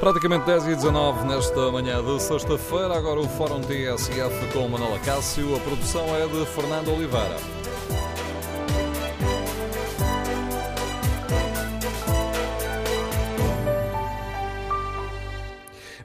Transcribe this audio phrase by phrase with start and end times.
[0.00, 2.96] Praticamente 10 e 19 nesta manhã de sexta-feira.
[2.96, 5.54] Agora o Fórum TSF com Manuela Cássio.
[5.56, 7.36] A produção é de Fernando Oliveira.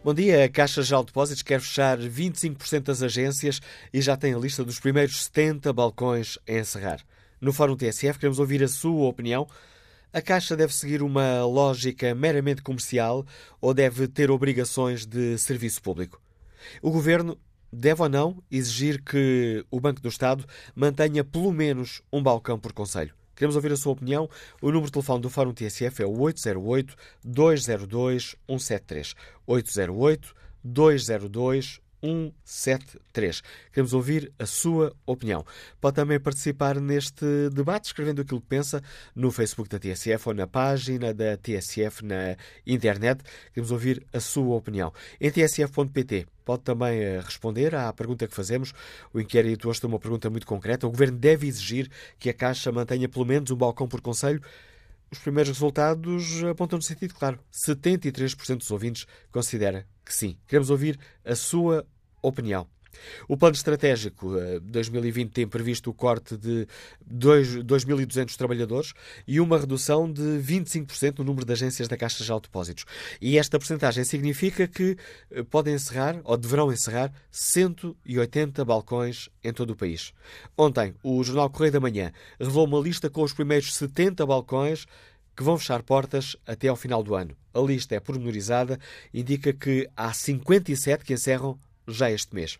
[0.04, 0.46] Bom dia.
[0.46, 3.60] A Caixa Geral de Depósitos quer fechar 25% das agências
[3.94, 7.02] e já tem a lista dos primeiros 70 balcões a encerrar.
[7.42, 9.48] No Fórum TSF queremos ouvir a sua opinião.
[10.12, 13.24] A Caixa deve seguir uma lógica meramente comercial
[13.62, 16.20] ou deve ter obrigações de serviço público?
[16.82, 17.38] O Governo
[17.72, 20.44] deve ou não exigir que o Banco do Estado
[20.76, 23.14] mantenha pelo menos um balcão por conselho?
[23.36, 24.28] Queremos ouvir a sua opinião.
[24.60, 29.14] O número de telefone do Fórum TSF é o 808-202-173.
[29.48, 30.34] 808-202-173.
[30.66, 31.89] 173.
[33.72, 35.46] Queremos ouvir a sua opinião.
[35.82, 38.82] Pode também participar neste debate escrevendo aquilo que pensa
[39.16, 43.24] no Facebook da TSF ou na página da TSF na internet.
[43.54, 44.94] Queremos ouvir a sua opinião.
[45.20, 48.74] Em tsf.pt pode também eh, responder à pergunta que fazemos.
[49.14, 50.88] O inquérito hoje tem uma pergunta muito concreta.
[50.88, 54.42] O Governo deve exigir que a Caixa mantenha pelo menos um balcão por Conselho?
[55.12, 57.40] Os primeiros resultados apontam no sentido claro.
[57.52, 60.38] 73% dos ouvintes considera que sim.
[60.48, 61.86] Queremos ouvir a sua
[62.22, 62.68] opinião.
[63.28, 66.68] O plano estratégico 2020 eh, tem previsto o corte de
[67.12, 68.94] 2.200 trabalhadores
[69.28, 72.86] e uma redução de 25% no número de agências da Caixa de Depósitos.
[73.22, 74.98] E esta porcentagem significa que
[75.32, 80.14] eh, podem encerrar, ou deverão encerrar, 180 balcões em todo o país.
[80.58, 84.86] Ontem, o Jornal Correio da Manhã revelou uma lista com os primeiros 70 balcões
[85.40, 87.34] que vão fechar portas até ao final do ano.
[87.54, 88.78] A lista é pormenorizada,
[89.14, 92.60] indica que há 57 que encerram já este mês.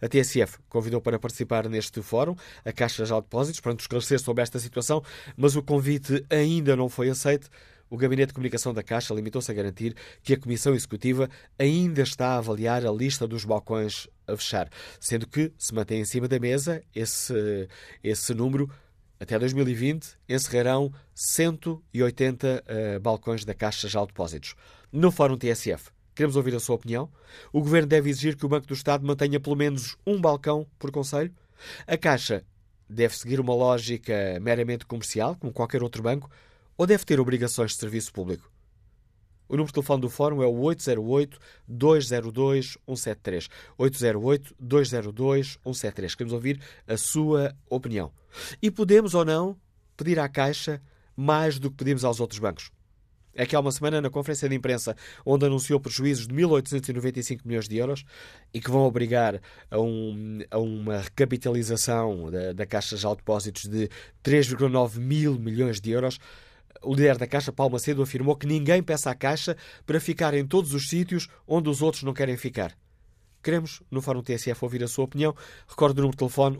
[0.00, 4.42] A TSF convidou para participar neste fórum a Caixa de Depósitos para nos esclarecer sobre
[4.42, 5.02] esta situação,
[5.36, 7.48] mas o convite ainda não foi aceito.
[7.90, 12.28] O Gabinete de Comunicação da Caixa limitou-se a garantir que a Comissão Executiva ainda está
[12.28, 16.38] a avaliar a lista dos balcões a fechar, sendo que se mantém em cima da
[16.38, 17.68] mesa esse,
[18.02, 18.70] esse número
[19.20, 24.54] até 2020 encerrarão 180 uh, eh, balcões da Caixa de Depósitos.
[24.92, 27.10] No Fórum TSF, queremos ouvir a sua opinião.
[27.52, 30.90] O Governo deve exigir que o Banco do Estado mantenha pelo menos um balcão por
[30.90, 31.32] Conselho?
[31.86, 32.44] A Caixa
[32.88, 36.30] deve seguir uma lógica meramente comercial, como qualquer outro banco,
[36.76, 38.50] ou deve ter obrigações de serviço público?
[39.48, 40.54] O número de telefone do Fórum é o
[41.68, 43.50] 808-202-173.
[43.78, 46.16] 808-202-173.
[46.16, 48.10] Queremos ouvir a sua opinião.
[48.62, 49.56] E podemos ou não
[49.96, 50.82] pedir à Caixa
[51.16, 52.70] mais do que pedimos aos outros bancos?
[53.34, 57.68] É que há uma semana, na conferência de imprensa, onde anunciou prejuízos de 1.895 milhões
[57.68, 58.04] de euros
[58.52, 59.40] e que vão obrigar
[59.70, 63.88] a, um, a uma recapitalização da, da Caixa de Depósitos de
[64.22, 66.18] 3,9 mil milhões de euros,
[66.82, 69.56] o líder da Caixa, Paulo Macedo, afirmou que ninguém peça à Caixa
[69.86, 72.76] para ficar em todos os sítios onde os outros não querem ficar.
[73.42, 75.34] Queremos, no Fórum TSF, ouvir a sua opinião.
[75.68, 76.58] Recorde o número de telefone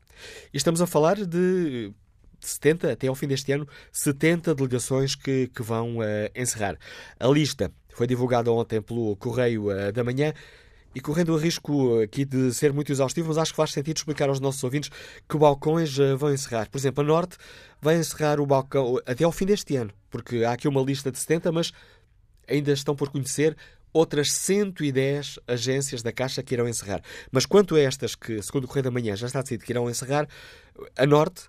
[0.53, 1.93] E estamos a falar de
[2.41, 6.03] 70, até ao fim deste ano, 70 delegações que, que vão uh,
[6.35, 6.77] encerrar.
[7.19, 10.33] A lista foi divulgada ontem pelo Correio uh, da Manhã
[10.95, 14.29] e correndo o risco aqui de ser muito exaustivo, mas acho que faz sentido explicar
[14.29, 14.91] aos nossos ouvintes
[15.29, 16.69] que balcões eh, vão encerrar.
[16.71, 17.37] Por exemplo, a Norte
[17.81, 21.19] vai encerrar o balcão até ao fim deste ano, porque há aqui uma lista de
[21.19, 21.73] 70, mas
[22.49, 23.57] ainda estão por conhecer
[23.93, 27.03] outras 110 agências da Caixa que irão encerrar.
[27.31, 29.89] Mas quanto a estas que, segundo o Correio da Manhã, já está decidido que irão
[29.89, 30.27] encerrar,
[30.97, 31.43] a Norte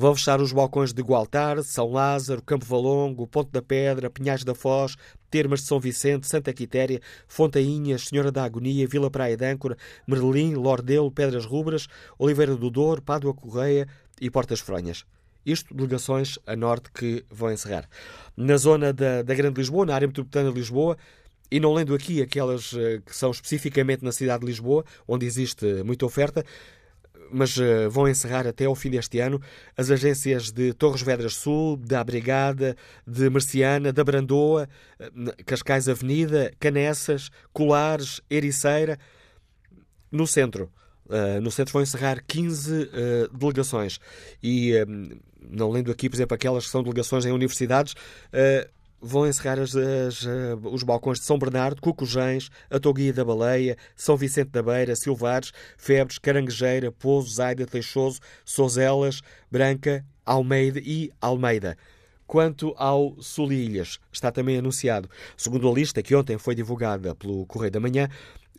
[0.00, 4.54] Vão fechar os balcões de Gualtar, São Lázaro, Campo Valongo, Ponte da Pedra, Pinhais da
[4.54, 4.96] Foz,
[5.30, 10.54] Termas de São Vicente, Santa Quitéria, Fontainhas, Senhora da Agonia, Vila Praia de Âncora, Merlim,
[10.54, 11.86] Lordelo, Pedras Rubras,
[12.18, 13.86] Oliveira do Douro, Pádua Correia
[14.18, 15.04] e Portas Fronhas.
[15.44, 17.86] Isto, delegações a norte que vão encerrar.
[18.34, 20.96] Na zona da, da Grande Lisboa, na área metropolitana de Lisboa,
[21.50, 25.82] e não lendo aqui aquelas eh, que são especificamente na cidade de Lisboa, onde existe
[25.82, 26.42] muita oferta,
[27.32, 29.40] mas uh, vão encerrar até ao fim deste ano
[29.76, 34.68] as agências de Torres Vedras Sul, da Brigada, de Marciana, da Brandoa,
[35.00, 38.98] uh, Cascais Avenida, Canessas, Colares, Ericeira.
[40.10, 40.70] No centro,
[41.06, 42.90] uh, no centro vão encerrar 15
[43.32, 44.00] delegações.
[44.42, 44.72] E,
[45.40, 47.94] não lendo aqui, por exemplo, aquelas que são delegações em universidades,
[49.00, 54.16] vão encerrar as, as, eh, os balcões de São Bernardo, Cucujães, Atoguia da Baleia, São
[54.16, 61.76] Vicente da Beira, Silvares, Febres, Caranguejeira, Pouso, Zaida, Teixoso, Sozelas, Branca, Almeida e Almeida.
[62.26, 67.72] Quanto ao Sulilhas, está também anunciado, segundo a lista que ontem foi divulgada pelo Correio
[67.72, 68.08] da Manhã,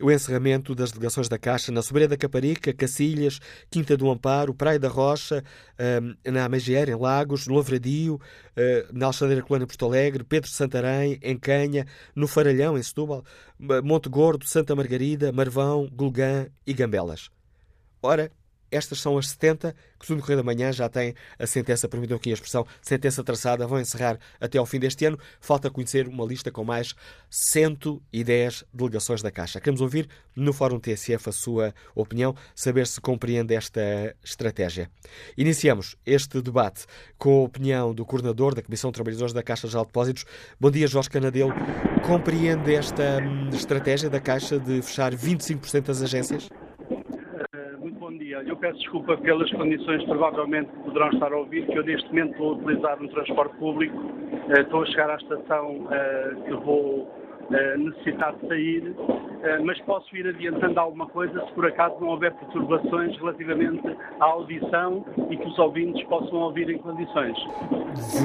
[0.00, 3.40] o encerramento das delegações da Caixa na Sobreira da Caparica, Cacilhas,
[3.70, 5.44] Quinta do Amparo, Praia da Rocha,
[6.24, 8.20] na Amegiera, em Lagos, no Lavradio,
[8.92, 13.24] na Alxadeira Colana Porto Alegre, Pedro Santarém, em Canha, no Faralhão, em Setúbal,
[13.84, 17.30] Monte Gordo, Santa Margarida, Marvão, Gulgã e Gambelas.
[18.02, 18.30] Ora,
[18.72, 22.30] estas são as 70 que, no decorrer da manhã, já têm a sentença, permitam aqui
[22.30, 25.18] a expressão, sentença traçada, vão encerrar até ao fim deste ano.
[25.40, 26.94] Falta conhecer uma lista com mais
[27.30, 29.60] 110 delegações da Caixa.
[29.60, 33.80] Queremos ouvir no Fórum TSF a sua opinião, saber se compreende esta
[34.24, 34.90] estratégia.
[35.36, 36.86] Iniciamos este debate
[37.18, 40.24] com a opinião do coordenador da Comissão de Trabalhadores da Caixa de Depósitos.
[40.58, 41.52] Bom dia, Jorge Canadelo.
[42.06, 46.48] Compreende esta hum, estratégia da Caixa de fechar 25% das agências?
[48.18, 48.42] Dia.
[48.46, 52.38] Eu peço desculpa pelas condições provavelmente que poderão estar a ouvir, que eu neste momento
[52.38, 53.96] vou utilizar um transporte público.
[54.48, 57.10] Eh, estou a chegar à estação eh, que vou
[57.50, 58.96] eh, necessitar de sair,
[59.64, 63.82] mas posso ir adiantando alguma coisa se por acaso não houver perturbações relativamente
[64.20, 67.36] à audição e que os ouvintes possam ouvir em condições.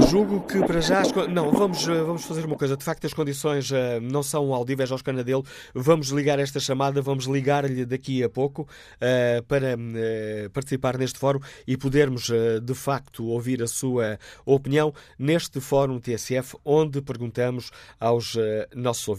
[0.10, 1.02] Julgo que para já.
[1.28, 2.78] Não, vamos, vamos fazer uma coisa.
[2.78, 5.44] De facto, as condições não são audíveis aos Canadelo.
[5.74, 8.68] Vamos ligar esta chamada, vamos ligar-lhe daqui a pouco
[9.48, 9.76] para
[10.54, 12.32] participar neste fórum e podermos,
[12.62, 18.38] de facto, ouvir a sua opinião neste fórum TSF, onde perguntamos aos
[18.76, 19.17] nossos ouvintes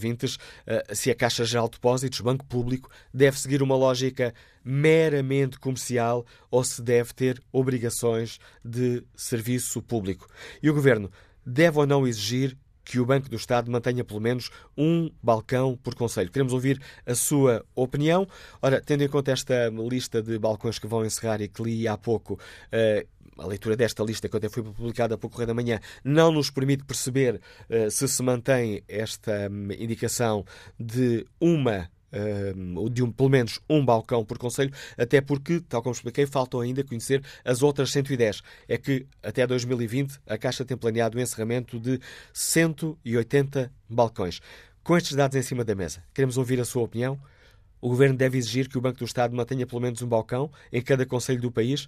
[0.93, 6.63] se a Caixa Geral de Depósitos, Banco Público, deve seguir uma lógica meramente comercial ou
[6.63, 10.27] se deve ter obrigações de serviço público.
[10.61, 11.11] E o Governo
[11.45, 12.57] deve ou não exigir
[12.89, 16.31] que o Banco do Estado mantenha pelo menos um balcão por Conselho.
[16.31, 18.27] Queremos ouvir a sua opinião.
[18.59, 21.95] Ora, tendo em conta esta lista de balcões que vão encerrar e que li há
[21.95, 23.07] pouco, uh,
[23.39, 26.83] a leitura desta lista, que até foi publicada pouco Correio da Manhã, não nos permite
[26.83, 27.35] perceber
[27.69, 30.45] uh, se se mantém esta um, indicação
[30.79, 35.93] de uma Uh, de um, pelo menos um balcão por conselho, até porque, tal como
[35.93, 38.41] expliquei, faltam ainda conhecer as outras 110.
[38.67, 41.99] É que até 2020 a Caixa tem planeado o encerramento de
[42.33, 44.41] 180 balcões.
[44.83, 47.19] Com estes dados em cima da mesa, queremos ouvir a sua opinião.
[47.79, 50.81] O Governo deve exigir que o Banco do Estado mantenha pelo menos um balcão em
[50.81, 51.87] cada conselho do país?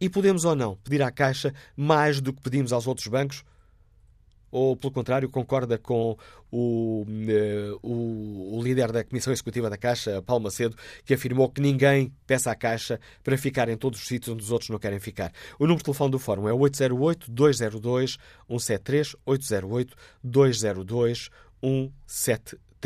[0.00, 3.44] E podemos ou não pedir à Caixa mais do que pedimos aos outros bancos?
[4.50, 6.16] Ou, pelo contrário, concorda com
[6.50, 11.60] o, uh, o, o, líder da Comissão Executiva da Caixa, Paulo Macedo, que afirmou que
[11.60, 15.00] ninguém peça à Caixa para ficar em todos os sítios onde os outros não querem
[15.00, 15.32] ficar.
[15.58, 21.30] O número de telefone do Fórum é 808-202-173, 808-202-173.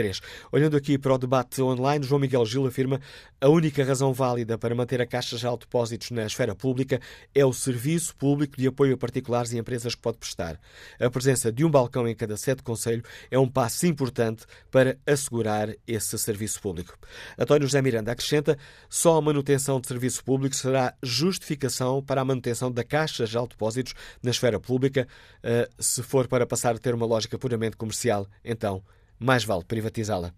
[0.00, 0.18] 3.
[0.50, 2.98] Olhando aqui para o debate online, João Miguel Gil afirma
[3.38, 6.98] a única razão válida para manter a Caixa de Depósitos na esfera pública
[7.34, 10.58] é o serviço público de apoio a particulares e empresas que pode prestar.
[10.98, 14.96] A presença de um balcão em cada sede de conselho é um passo importante para
[15.06, 16.98] assegurar esse serviço público.
[17.38, 18.56] António José Miranda acrescenta
[18.88, 23.92] só a manutenção de serviço público será justificação para a manutenção da Caixa de Depósitos
[24.22, 25.06] na esfera pública.
[25.42, 28.82] Eh, se for para passar a ter uma lógica puramente comercial, então
[29.20, 30.30] mais vale privatizá-la.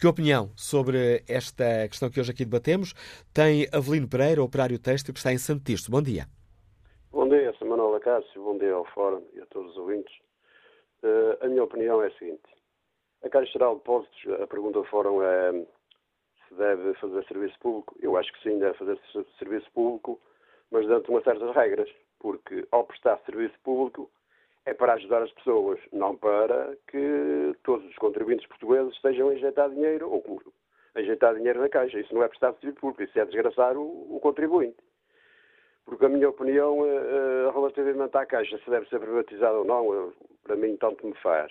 [0.00, 2.94] Que opinião sobre esta questão que hoje aqui debatemos
[3.34, 5.90] tem Avelino Pereira, operário têxtil, que está em Santo Tirso.
[5.90, 6.26] Bom dia.
[7.10, 7.64] Bom dia, Sr.
[7.66, 10.14] Manuel Acácio, bom dia ao Fórum e a todos os ouvintes.
[11.02, 12.42] Uh, a minha opinião é a seguinte.
[13.24, 15.52] A Caixa Geral de Depósitos, a pergunta do Fórum é
[16.48, 17.96] se deve fazer serviço público.
[18.00, 18.98] Eu acho que sim, deve fazer
[19.38, 20.20] serviço público,
[20.70, 21.88] mas dentro de umas certas regras,
[22.18, 24.10] porque ao prestar serviço público
[24.64, 29.70] é para ajudar as pessoas, não para que todos os contribuintes portugueses estejam a injetar
[29.70, 30.22] dinheiro ou
[30.94, 31.98] a injetar dinheiro na caixa.
[31.98, 34.76] Isso não é prestar serviço público, isso é desgraçar o, o contribuinte.
[35.84, 40.12] Porque a minha opinião uh, relativamente à caixa, se deve ser privatizada ou não, eu,
[40.42, 41.50] para mim tanto me faz.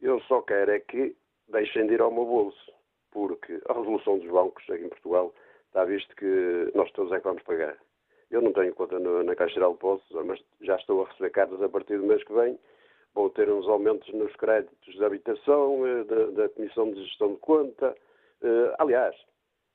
[0.00, 1.14] Eu só quero é que
[1.48, 2.72] deixem de ir ao meu bolso,
[3.10, 5.34] porque a resolução dos bancos aqui em Portugal
[5.66, 7.76] está visto que nós todos é que vamos pagar.
[8.30, 11.30] Eu não tenho conta no, na Caixa Geral de Depósitos, mas já estou a receber
[11.30, 12.58] cartas a partir do mês que vem.
[13.14, 17.38] Vou ter uns aumentos nos créditos de habitação, eh, da, da Comissão de Gestão de
[17.38, 17.96] Conta.
[18.42, 19.16] Uh, aliás,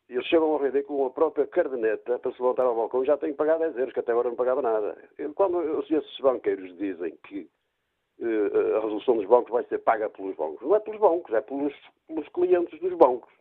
[0.07, 3.37] eles chegam ao ridículo, a própria cardeneta, para se voltar ao balcão, já tenho que
[3.37, 4.95] pagar 10 euros, que até agora não pagava nada.
[5.35, 7.49] Quando esses banqueiros dizem que
[8.19, 11.41] uh, a resolução dos bancos vai ser paga pelos bancos, não é pelos bancos, é
[11.41, 11.73] pelos,
[12.07, 13.31] pelos clientes dos bancos.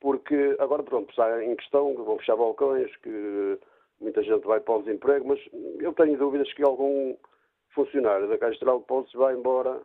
[0.00, 3.58] Porque agora, pronto, está em questão que vão fechar balcões, que
[4.02, 5.40] muita gente vai para o desemprego, mas
[5.78, 7.16] eu tenho dúvidas que algum
[7.74, 9.80] funcionário da Caixa Geral de Depósitos vai embora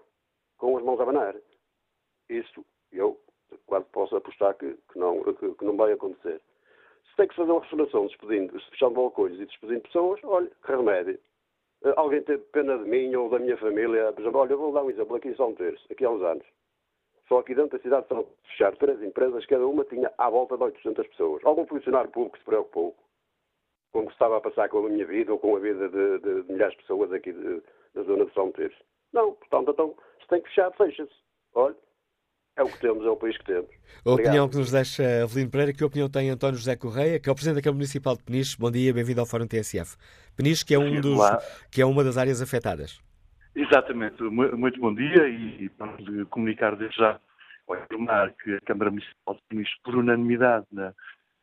[0.57, 1.35] com as mãos a banar.
[2.29, 3.19] Isso eu
[3.65, 6.41] quase posso apostar que, que não, que, que, não vai acontecer.
[7.09, 11.19] Se tem que fazer uma restauração despedindo, fechando balcões e despedindo pessoas, olha, que remédio.
[11.83, 14.73] Eh, alguém teve pena de mim ou da minha família, por exemplo, olha, eu vou
[14.73, 16.45] dar um exemplo aqui em São Terço, aqui há uns anos.
[17.27, 20.63] Só aqui dentro da cidade estão fechar três empresas, cada uma tinha à volta de
[20.63, 21.45] 800 pessoas.
[21.45, 22.95] Algum funcionário público se preocupou
[23.91, 26.19] com o que estava a passar com a minha vida ou com a vida de,
[26.19, 27.61] de, de milhares de pessoas aqui de,
[27.93, 28.77] da zona de São Teres?
[29.13, 31.13] Não, portanto, então, se tem que fechar, fecha-se.
[31.53, 31.75] Olha,
[32.57, 33.69] é o que temos, é o país que temos.
[34.05, 37.31] A opinião que nos deixa Avelino Pereira, que opinião tem António José Correia, que é
[37.31, 38.57] o Presidente da Câmara Municipal de Peniche.
[38.59, 39.95] Bom dia, bem-vindo ao Fórum TSF.
[40.35, 41.19] Peniche, que é, um dos,
[41.71, 42.99] que é uma das áreas afetadas.
[43.55, 45.95] Exatamente, muito bom dia e para
[46.29, 47.19] comunicar desde já
[47.67, 50.93] ou informar que a Câmara Municipal de Peniche, por unanimidade, na,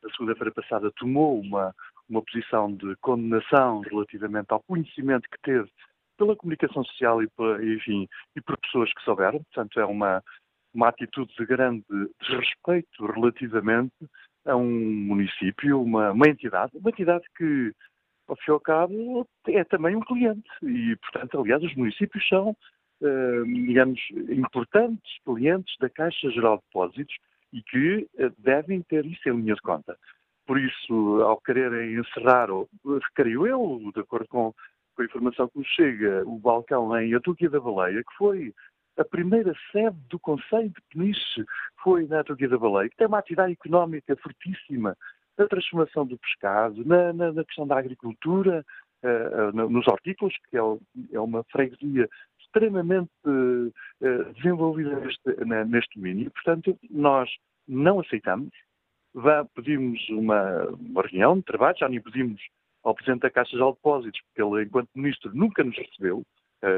[0.03, 1.73] na segunda-feira passada, tomou uma,
[2.09, 5.69] uma posição de condenação relativamente ao conhecimento que teve
[6.17, 7.27] pela comunicação social e,
[7.75, 9.43] enfim, e por pessoas que souberam.
[9.43, 10.23] Portanto, é uma,
[10.73, 11.85] uma atitude de grande
[12.21, 13.93] desrespeito relativamente
[14.45, 17.73] a um município, uma, uma entidade, uma entidade que
[18.27, 20.49] ao fim e ao cabo, é também um cliente.
[20.63, 22.55] E, portanto, aliás, os municípios são,
[23.01, 27.15] eh, digamos, importantes clientes da Caixa Geral de Depósitos
[27.53, 29.97] e que eh, devem ter isso em linha de conta.
[30.45, 32.47] Por isso, ao quererem encerrar,
[33.15, 34.53] creio eu, de acordo com,
[34.95, 38.53] com a informação que nos chega, o balcão em Atuquia da Baleia, que foi
[38.97, 41.43] a primeira sede do Conselho de Peniche,
[41.83, 44.95] foi na Atuquia da Baleia, que tem uma atividade económica fortíssima,
[45.37, 48.65] na transformação do pescado, na, na, na questão da agricultura,
[49.03, 50.61] uh, uh, nos hortícolas, que é,
[51.11, 52.09] é, uma freguesia
[52.39, 53.73] extremamente uh,
[54.35, 56.31] desenvolvida neste, neste domínio.
[56.31, 57.29] Portanto, nós
[57.67, 58.49] não aceitamos.
[59.55, 62.41] Pedimos uma, uma reunião de trabalho, já nem pedimos
[62.83, 66.23] ao Presidente da Caixa de Depósitos, porque ele, enquanto Ministro, nunca nos recebeu,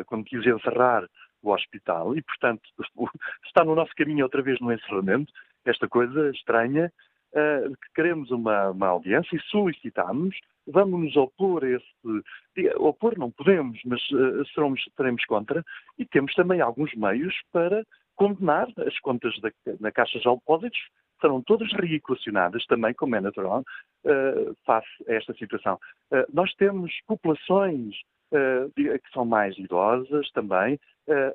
[0.06, 1.08] quando quis encerrar
[1.42, 2.62] o hospital, e, portanto,
[3.46, 5.32] está no nosso caminho outra vez no encerramento,
[5.66, 6.92] esta coisa estranha,
[7.34, 11.86] uh, que queremos uma, uma audiência e solicitamos, vamos nos opor a esse.
[12.78, 15.64] Opor não podemos, mas uh, seremos, seremos contra,
[15.98, 17.84] e temos também alguns meios para
[18.16, 20.80] condenar as contas da, Caixa de Depósitos,
[21.20, 23.64] serão todas reequacionadas também, como é natural,
[24.06, 25.80] uh, face a esta situação.
[26.12, 27.96] Uh, nós temos populações
[28.32, 30.80] uh, que são mais idosas também.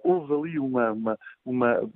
[0.05, 1.91] Houve ali uma, uma, uma,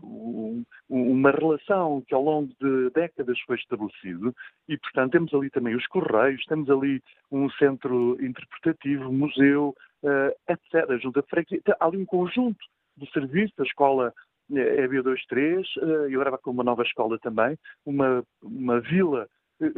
[0.88, 4.35] uma, relação que ao longo de décadas foi estabelecido
[4.66, 9.75] e, portanto, temos ali também os correios, temos ali um centro interpretativo, museu,
[10.49, 10.90] etc.
[10.90, 11.61] Ajuda freguesia.
[11.78, 12.64] Há ali um conjunto
[12.97, 14.14] de serviços, a escola
[14.50, 15.64] EB23,
[16.08, 19.28] e agora vai com uma nova escola também, uma, uma vila,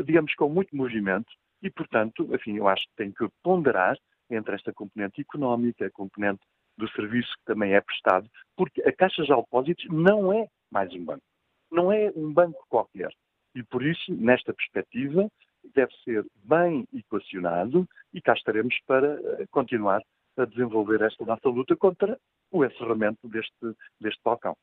[0.04, 1.32] digamos, com muito movimento,
[1.62, 3.96] e, portanto, enfim, eu acho que tem que ponderar
[4.30, 6.40] entre esta componente económica, a componente
[6.76, 11.04] do serviço que também é prestado, porque a Caixa de Depósitos não é mais um
[11.04, 11.24] banco.
[11.70, 13.10] Não é um banco qualquer.
[13.54, 15.28] E por isso, nesta perspectiva,
[15.74, 20.00] deve ser bem equacionado e cá estaremos para eh, continuar
[20.36, 22.18] a desenvolver esta nossa luta contra
[22.50, 24.56] o encerramento deste, deste balcão.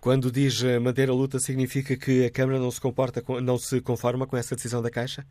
[0.00, 3.80] Quando diz eh, manter a luta, significa que a Câmara não se comporta, não se
[3.80, 5.24] conforma com essa decisão da Caixa?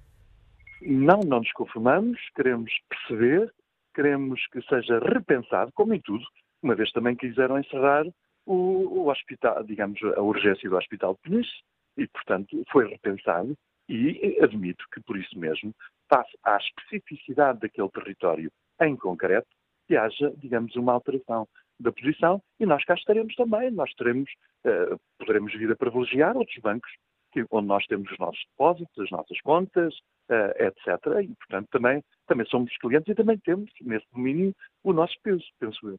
[0.82, 3.54] Não, não nos conformamos, queremos perceber
[3.94, 6.24] queremos que seja repensado, como em tudo,
[6.62, 8.06] uma vez também quiseram encerrar
[8.46, 11.62] o, o hospital, digamos, a urgência do Hospital de Peniche,
[11.98, 13.56] e, portanto, foi repensado
[13.90, 15.74] e admito que, por isso mesmo,
[16.10, 19.48] face à especificidade daquele território em concreto,
[19.88, 21.48] que haja, digamos, uma alteração
[21.82, 24.30] da posição e nós cá estaremos também, nós teremos,
[24.66, 26.92] uh, poderemos vir a privilegiar outros bancos
[27.32, 29.94] que, onde nós temos os nossos depósitos, as nossas contas,
[30.30, 31.24] uh, etc.
[31.24, 35.90] E, portanto, também, também somos clientes e também temos, nesse domínio, o nosso peso, penso
[35.90, 35.98] eu.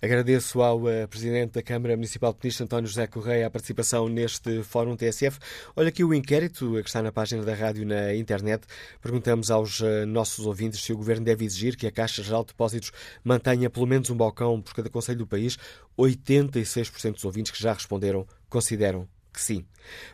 [0.00, 4.62] Agradeço ao uh, Presidente da Câmara Municipal de Peniche, António José Correia, a participação neste
[4.62, 5.38] Fórum TSF.
[5.74, 8.66] Olha aqui o inquérito que está na página da rádio na internet.
[9.00, 12.48] Perguntamos aos uh, nossos ouvintes se o Governo deve exigir que a Caixa Geral de
[12.48, 12.92] Depósitos
[13.24, 15.58] mantenha pelo menos um balcão por cada conselho do país.
[15.98, 19.64] 86% dos ouvintes que já responderam consideram que sim.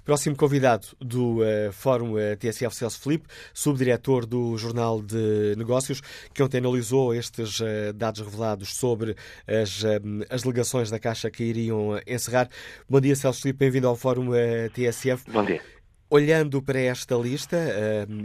[0.04, 6.02] Próximo convidado do uh, Fórum uh, eh, TSF Celso Felipe, subdiretor do Jornal de Negócios,
[6.34, 9.82] que ontem analisou estes uh, dados revelados sobre as,
[10.28, 12.48] as delegações da Caixa que iriam encerrar.
[12.88, 14.30] Bom dia, Celso Felipe, bem-vindo ao Fórum
[14.74, 15.30] TSF.
[15.30, 15.62] Bom dia.
[16.10, 17.56] Olhando para esta lista,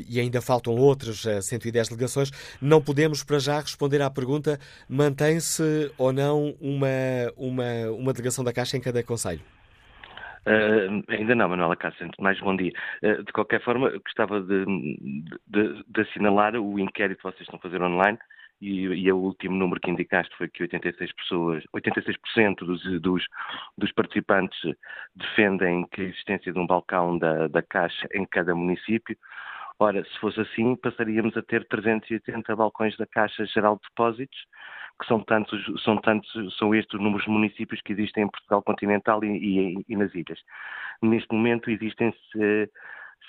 [0.09, 5.91] e ainda faltam outras uh, 110 delegações, não podemos para já responder à pergunta: mantém-se
[5.97, 6.87] ou não uma,
[7.37, 9.41] uma, uma delegação da Caixa em cada Conselho?
[10.47, 12.71] Uh, ainda não, Manuela Cássio, mais bom dia.
[13.03, 14.63] Uh, de qualquer forma, gostava de,
[15.45, 18.17] de, de, assinalar o inquérito que vocês estão a fazer online
[18.61, 23.25] e, e, o último número que indicaste foi que 86 pessoas, 86% dos, dos,
[23.77, 24.57] dos, participantes
[25.13, 29.17] defendem que a existência de um balcão da, da Caixa em cada município,
[29.79, 34.37] Ora, se fosse assim, passaríamos a ter 380 balcões da Caixa Geral de Depósitos,
[34.99, 38.63] que são tantos, são tantos, são estes os números de municípios que existem em Portugal
[38.63, 40.39] continental e, e, e nas ilhas.
[41.01, 42.11] Neste momento existem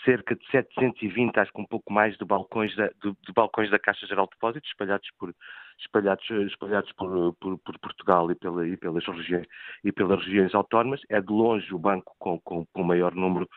[0.05, 3.79] cerca de 720, acho que um pouco mais, de balcões da, de, de balcões da
[3.79, 5.35] Caixa Geral de Depósitos espalhados por
[5.79, 9.47] espalhados, espalhados por, por, por Portugal e, pela, e, pelas regiões
[9.85, 11.01] e pelas regiões autónomas.
[11.11, 13.49] É de longe o banco com, com, com maior número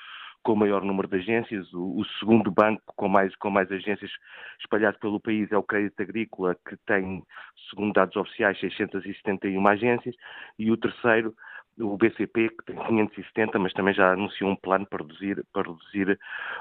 [0.44, 1.72] com o maior número de agências.
[1.74, 4.12] O, o, segundo banco com mais, com mais agências
[4.60, 7.24] espalhado pelo país é o Crédito Agrícola, que tem,
[7.70, 10.16] segundo dados oficiais, 671 agências.
[10.58, 11.34] E o terceiro
[11.80, 16.20] o BCP, que tem 570, mas também já anunciou um plano para reduzir, para reduzir,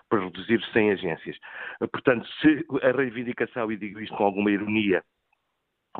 [0.08, 1.36] para reduzir 100 agências.
[1.90, 5.02] Portanto, se a reivindicação, e digo isto com alguma ironia,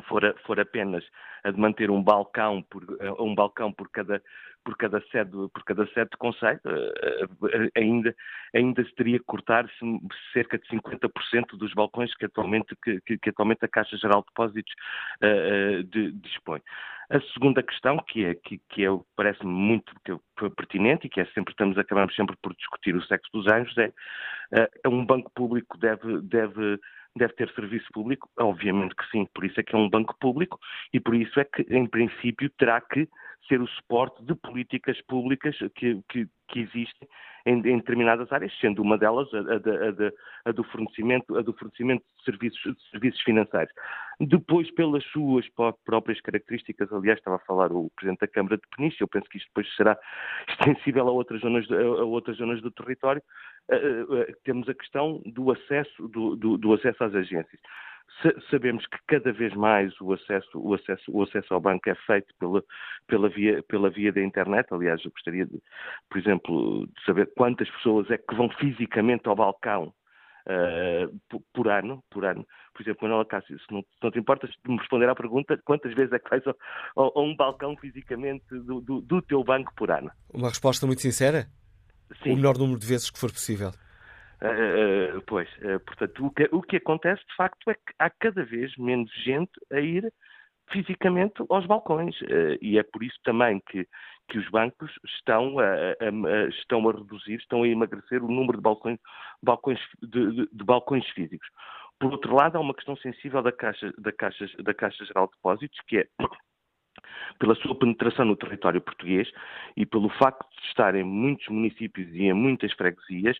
[0.07, 1.03] for, for apenas
[1.43, 2.85] a de manter um balcão por,
[3.19, 4.21] um balcão por cada
[4.63, 8.15] por cada sede por cada sede de conselho eh, eh, ainda
[8.53, 9.69] ainda se teria que cortar
[10.33, 14.73] cerca de 50% dos balcões que atualmente que, que, atualmente a Caixa Geral de Depósitos
[15.23, 16.61] uh, de, dispõe
[17.11, 19.93] a segunda questão, que é que, que é, parece-me muito
[20.55, 23.91] pertinente e que é sempre estamos acabamos sempre por discutir o sexo dos anjos, é,
[24.83, 26.79] é um banco público deve deve
[27.15, 28.29] deve ter serviço público?
[28.39, 30.57] Obviamente que sim, por isso é que é um banco público
[30.93, 33.09] e por isso é que, em princípio, terá que
[33.47, 37.07] ser o suporte de políticas públicas que, que, que existem
[37.45, 42.03] em, em, determinadas áreas, sendo uma delas a, a, a, a, do fornecimento, do fornecimento
[42.17, 43.73] de serviços, de serviços financeiros.
[44.19, 45.45] Depois, pelas suas
[45.85, 49.37] próprias características, aliás, estava a falar o Presidente da Câmara de Peniche, eu penso que
[49.37, 49.97] isto depois será
[50.47, 53.21] extensível a outras zonas, a outras zonas do território,
[53.71, 57.59] uh, uh, temos a questão do acesso, do, do, do acesso às agências
[58.49, 62.33] sabemos que cada vez mais o acesso, o acesso, o acesso ao banco é feito
[62.39, 62.63] pela,
[63.07, 64.67] pela, via, pela via da internet.
[64.71, 65.61] Aliás, eu gostaria, de,
[66.09, 69.93] por exemplo, de saber quantas pessoas é que vão fisicamente ao balcão
[70.45, 72.45] uh, por, por, ano, por ano.
[72.73, 75.59] Por exemplo, Manuela Cássio, se não, se não te importas de me responder à pergunta,
[75.65, 76.43] quantas vezes é que vais
[76.95, 80.11] ao, a um balcão fisicamente do, do, do teu banco por ano?
[80.33, 81.47] Uma resposta muito sincera?
[82.23, 82.33] Sim.
[82.33, 83.71] O menor número de vezes que for possível.
[84.41, 88.43] Uh, pois, uh, portanto, o que, o que acontece de facto é que há cada
[88.43, 90.11] vez menos gente a ir
[90.71, 92.15] fisicamente aos balcões
[92.61, 93.85] e é por isso também que,
[94.29, 98.57] que os bancos estão a, a, a, estão a reduzir, estão a emagrecer o número
[98.57, 98.97] de balcões,
[99.43, 101.47] balcões de, de, de, balcões físicos.
[101.99, 105.33] Por outro lado, há uma questão sensível da Caixa, da Caixa, da Caixa Geral de
[105.33, 106.07] Depósitos, que é
[107.39, 109.31] pela sua penetração no território português
[109.75, 113.37] e pelo facto de estar em muitos municípios e em muitas freguesias,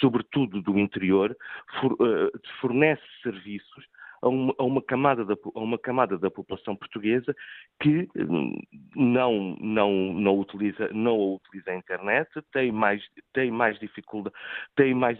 [0.00, 1.36] sobretudo do interior,
[1.74, 3.84] eh, fornece serviços
[4.22, 7.34] a uma, a uma, camada, da, uma camada da população portuguesa
[7.80, 8.56] que hum,
[8.94, 14.34] não, não, não, utiliza, não utiliza a internet, tem mais, tem mais, dificuldade,
[14.76, 15.18] tem mais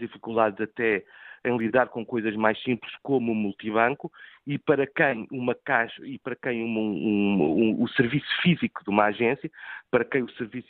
[0.61, 1.03] até
[1.45, 4.11] em lidar com coisas mais simples como o multibanco
[4.45, 8.89] e para quem uma caixa e para quem um, um, um, o serviço físico de
[8.89, 9.51] uma agência,
[9.91, 10.67] para quem o serviço,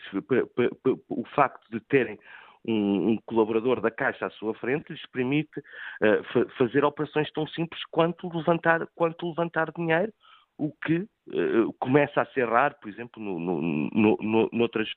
[1.10, 2.20] o facto de terem
[2.66, 7.84] um, colaborador da Caixa à sua frente lhes permite uh, fa fazer operações tão simples
[7.92, 10.14] quanto levantar, quanto levantar dinheiro
[10.58, 14.90] o que uh, começa a ser raro, por exemplo, no, no, no, no, noutras,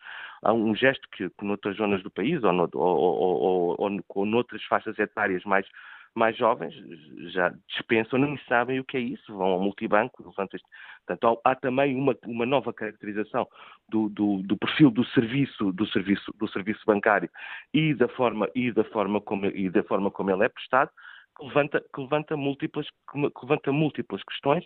[0.42, 4.27] há um gesto que, que noutras zonas do país ou, no, ou, ou, ou, ou
[4.27, 5.66] noutras faixas etárias mais,
[6.14, 6.75] mais jovens
[7.33, 12.16] já dispensam, nem sabem o que é isso, vão ao multibanco, Portanto, há também uma,
[12.27, 13.47] uma nova caracterização
[13.88, 17.31] do, do, do, perfil do serviço, do serviço, do serviço bancário
[17.73, 20.90] e da forma, e da forma, como, e da forma como ele é prestado,
[21.38, 24.64] que levanta, que levanta, múltiplas, que levanta múltiplas questões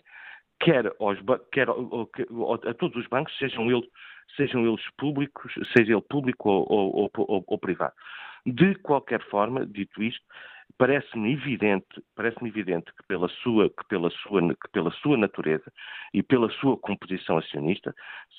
[0.61, 1.17] quer, aos,
[1.51, 3.89] quer a todos os bancos, sejam eles,
[4.35, 7.93] sejam eles públicos, seja ele público ou, ou, ou, ou privado.
[8.45, 10.25] De qualquer forma, dito isto,
[10.77, 15.71] parece-me evidente, parece-me evidente que pela sua, que pela sua, que pela sua natureza
[16.13, 17.93] e pela sua composição acionista,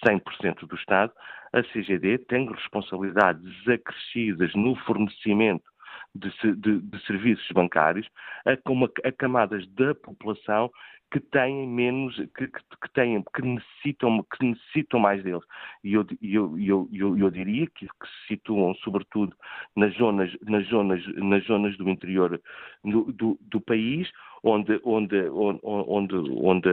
[0.04, 1.12] 100% do Estado,
[1.52, 5.71] a CGD tem responsabilidades acrescidas no fornecimento
[6.14, 8.06] de, de, de, serviços bancários
[8.44, 10.70] a, a, camadas da população
[11.12, 15.44] que têm menos, que, que, que, têm, que necessitam, que necessitam mais deles.
[15.84, 19.36] E eu, eu, eu, eu, eu diria que, que, se situam sobretudo
[19.76, 22.40] nas zonas, nas zonas, nas zonas do interior
[22.82, 24.10] do, do, do país,
[24.42, 26.70] onde, onde, onde, onde, onde,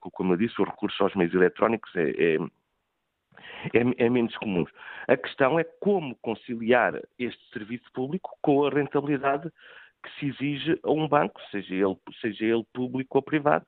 [0.00, 2.38] como eu disse, o recurso aos meios eletrónicos é, é
[3.72, 4.64] é, é, menos comum.
[5.08, 9.50] A questão é como conciliar este serviço público com a rentabilidade
[10.02, 13.66] que se exige a um banco, seja ele, seja ele público ou privado,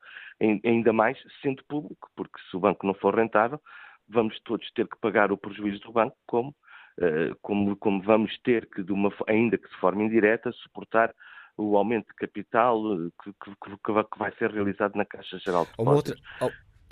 [0.65, 3.61] ainda mais sendo público, porque se o banco não for rentável,
[4.09, 8.67] vamos todos ter que pagar o prejuízo do banco, como, uh, como, como vamos ter
[8.67, 11.13] que, uma, ainda que de forma indireta, suportar
[11.57, 12.81] o aumento de capital
[13.23, 16.23] que, que, que, vai ser realizado na Caixa Geral de Depósitos.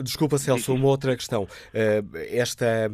[0.02, 1.48] Desculpa, Celso, uma outra questão.
[1.72, 2.90] Eh, esta,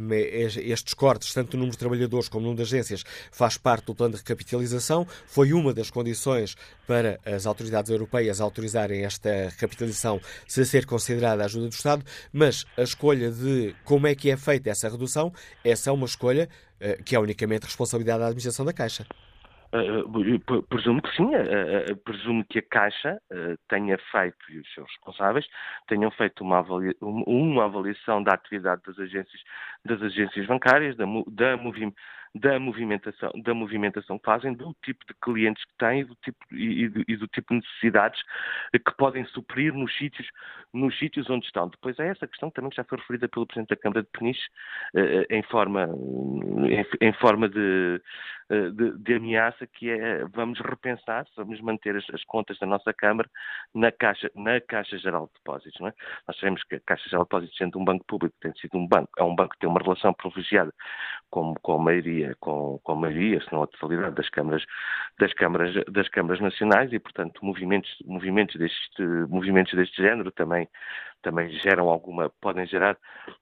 [0.56, 3.94] estes cortes, tanto no número de trabalhadores como no número de agências, faz parte do
[3.94, 5.04] plano de recapitalização.
[5.26, 11.46] Foi uma das condições para as autoridades europeias autorizarem esta recapitalização se ser considerada a
[11.46, 15.32] ajuda do Estado, mas a escolha de como é que é feita essa redução,
[15.64, 19.04] essa é uma escolha eh, que é unicamente responsabilidade da administração da Caixa.
[19.74, 23.18] Uh, presumo que sim, uh, presumo que a Caixa
[23.68, 25.46] tenha feito, e os seus responsáveis,
[25.88, 29.40] tenham feito uma, avalia, uma avaliação da atividade das agências,
[29.82, 31.56] das agências bancárias, da, da,
[32.34, 36.86] da, movimentação, da movimentação que fazem, do tipo de clientes que têm do tipo, e,
[36.86, 38.20] e, e do tipo de necessidades
[38.72, 40.26] que podem suprir nos sítios,
[40.72, 41.68] nos sítios onde estão.
[41.68, 44.48] Depois é essa questão também que já foi referida pelo Presidente da Câmara de Peniche
[45.30, 45.88] em forma,
[46.68, 48.00] em, em forma de,
[48.48, 53.28] de, de, ameaça, que é vamos repensar, vamos manter as, as, contas da nossa Câmara
[53.74, 55.80] na Caixa, na Caixa Geral de Depósitos.
[55.80, 55.94] Não é?
[56.26, 58.86] Nós sabemos que a Caixa Geral de Depósitos, sendo um banco público, tem sido um
[58.86, 60.72] banco, é um banco que tem uma relação privilegiada
[61.30, 64.64] com, com a maioria, com, com a maioria, se não a totalidade das câmaras,
[65.18, 70.68] das câmaras, das câmaras nacionais e, portanto, movimentos, movimentos deste, movimentos deste género também
[71.22, 72.98] também geram alguma, podem gerar,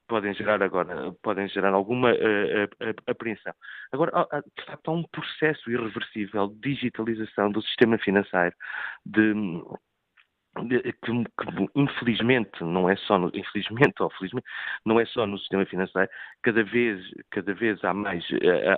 [0.06, 3.54] podem gerar agora, podem gerar alguma uh, apreensão.
[3.90, 4.12] Agora,
[4.56, 8.54] de facto, há um processo irreversível de digitalização do sistema financeiro,
[9.04, 9.32] de
[10.54, 14.46] que, que, infelizmente não é só no, infelizmente ou felizmente
[14.84, 16.10] não é só no sistema financeiro
[16.42, 18.24] cada vez cada vez há mais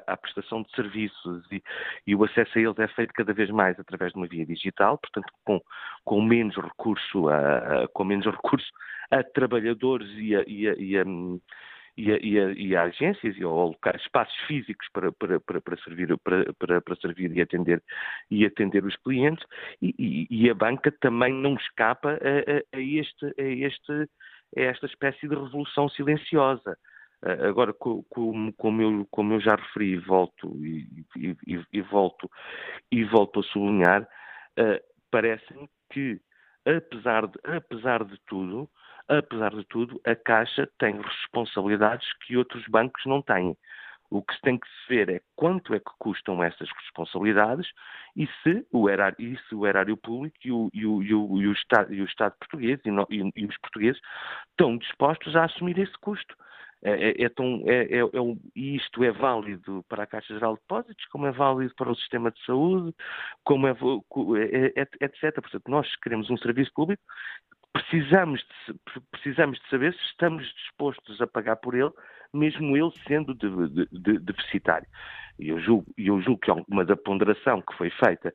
[0.07, 1.63] a, a prestação de serviços e,
[2.07, 4.99] e, o acesso a eles é feito cada vez mais através de uma via digital
[4.99, 5.61] portanto com
[6.05, 8.71] com menos recurso a, a com menos recurso
[9.11, 11.05] a trabalhadores e a, e a, e a
[11.97, 15.77] e a, e a, e a agências e locais, espaços físicos para, para, para, para
[15.79, 17.83] servir, para, servir e atender,
[18.31, 19.45] e atender os clientes
[19.81, 23.93] e, e, a banca também não escapa a, a, a, este, a, este,
[24.57, 26.79] a esta espécie de revolução silenciosa.
[27.49, 32.29] Agora, como, como, eu, como eu já referi, volto e, e, e volto
[32.91, 36.21] e volto a sublinhar, uh, parece-me que
[36.67, 38.69] apesar de, apesar de tudo,
[39.19, 43.57] apesar de tudo, a Caixa tem responsabilidades que outros bancos não têm.
[44.11, 47.67] O que se tem que ver é quanto é que custam essas responsabilidades
[48.15, 51.41] e se o erário, e se o erário público e o, e o, e o,
[51.41, 54.01] e o, Estado, e o Estado português e, os portugueses
[54.51, 56.37] estão dispostos a assumir esse custo.
[56.85, 60.61] É, é, é, tão, é, é, é isto é válido para a Caixa Geral de
[60.61, 62.93] Depósitos, como é válido para o sistema de saúde,
[63.45, 63.71] como é
[65.01, 65.33] etc.
[65.41, 67.03] Portanto, nós queremos um serviço público
[67.73, 71.91] precisamos de, precisamos de saber se estamos dispostos a pagar por ele,
[72.33, 74.87] mesmo ele sendo de, de, de, deficitário.
[75.39, 78.33] E eu julgo, eu julgo que alguma da ponderação que foi feita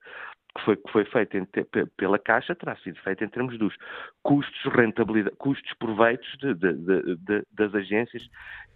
[0.58, 1.47] que foi, que foi feita
[1.95, 3.76] pela Caixa terá sido feita em termos dos
[4.23, 6.73] custos, rentabilidade, custos, proveitos de, de,
[7.17, 8.23] de, das agências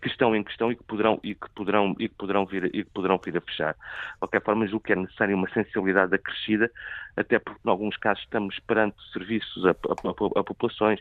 [0.02, 2.84] que estão em questão e que poderão, e que poderão, e que poderão, vir, e
[2.84, 3.74] que poderão vir a fechar.
[3.74, 6.72] De qualquer forma, julgo que é necessária uma sensibilidade acrescida,
[7.16, 11.00] até porque, em alguns casos, estamos perante serviços a, a, a populações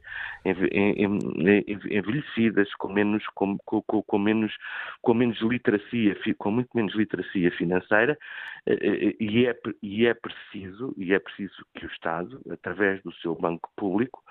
[1.90, 4.52] envelhecidas, com menos, com, com, com, menos,
[5.00, 8.18] com menos literacia, com muito menos literacia financeira,
[8.66, 13.12] eh, eh, e é, e é preciso, e é preciso que o Estado, através do
[13.14, 14.22] seu banco público,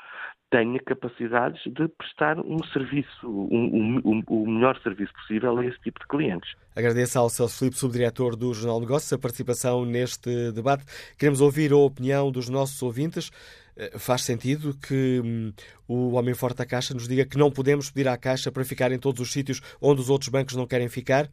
[0.52, 5.80] tenha capacidades de prestar um serviço, um, um, um, o melhor serviço possível a esse
[5.82, 6.56] tipo de clientes.
[6.76, 10.86] Agradeço ao Celso Filipe, subdiretor do Jornal de Negócios, a participação neste debate.
[11.18, 13.32] Queremos ouvir a opinião dos nossos ouvintes.
[13.76, 15.54] Eh, faz sentido que hum,
[15.88, 18.92] o Homem Forte da Caixa nos diga que não podemos pedir à Caixa para ficar
[18.92, 21.30] em todos os sítios onde os outros bancos não querem ficar?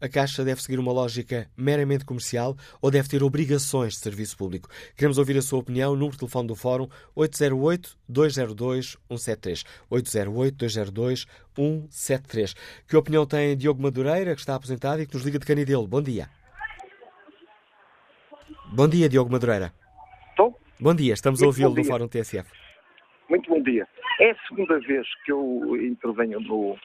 [0.00, 4.68] A Caixa deve seguir uma lógica meramente comercial ou deve ter obrigações de serviço público?
[4.96, 5.94] Queremos ouvir a sua opinião.
[5.94, 9.64] Número de telefone do Fórum 808-202-173.
[9.90, 12.54] 808-202-173.
[12.86, 15.88] Que opinião tem Diogo Madureira, que está aposentado e que nos liga de Canidelo?
[15.88, 16.30] Bom dia.
[18.72, 19.72] Bom dia, Diogo Madureira.
[20.30, 20.58] Estou?
[20.80, 22.50] Bom dia, estamos Muito a ouvi-lo no Fórum TSF.
[23.28, 23.86] Muito bom dia.
[24.20, 26.76] É a segunda vez que eu intervenho no,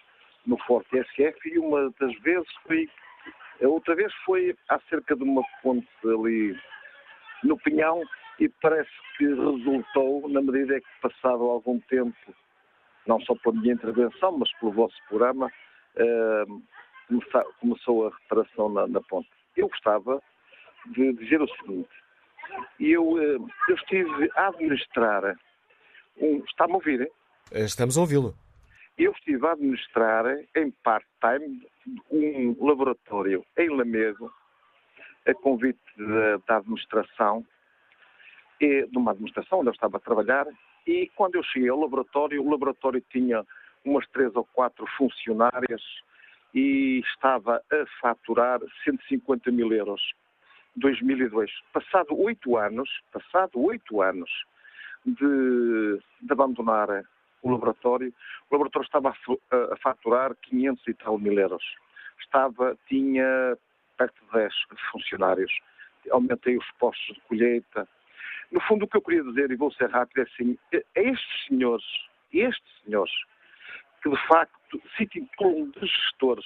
[0.45, 2.89] no Fórum TSF e uma das vezes foi
[3.61, 6.57] a outra vez foi acerca de uma ponte ali
[7.43, 8.01] no Pinhão
[8.39, 12.15] e parece que resultou, na medida que passado algum tempo,
[13.07, 15.51] não só pela minha intervenção, mas pelo vosso programa,
[15.97, 16.63] uh,
[17.59, 19.29] começou a reparação na, na, ponte.
[19.55, 20.21] Eu gostava
[20.87, 21.89] de dizer o seguinte,
[22.79, 25.35] eu, uh, eu estive a administrar
[26.17, 26.43] um...
[26.45, 27.01] Está-me a ouvir?
[27.01, 27.11] Hein?
[27.51, 28.35] Estamos a ouvi-lo.
[28.97, 31.67] Eu estive a administrar em part-time
[32.11, 34.31] um laboratório em Lamego
[35.25, 35.79] a convite
[36.47, 37.45] da administração,
[38.59, 40.45] e, de uma administração onde eu estava a trabalhar,
[40.85, 43.45] e quando eu cheguei ao laboratório, o laboratório tinha
[43.85, 45.81] umas três ou quatro funcionárias
[46.53, 50.01] e estava a faturar 150 mil euros.
[50.75, 51.51] 2002.
[51.71, 54.29] Passado oito anos, passado oito anos
[55.05, 57.03] de, de, abandonar
[57.41, 58.13] o laboratório,
[58.49, 61.63] o laboratório estava a, a, faturar 500 e tal mil euros.
[62.19, 63.57] Estava, tinha
[63.97, 64.53] perto de 10
[64.91, 65.51] funcionários.
[66.11, 67.87] Aumentei os postos de colheita.
[68.51, 71.45] No fundo, o que eu queria dizer, e vou ser rápido, é assim, a estes
[71.47, 71.85] senhores,
[72.31, 73.13] estes senhores,
[74.01, 76.45] que de facto se titulam de gestores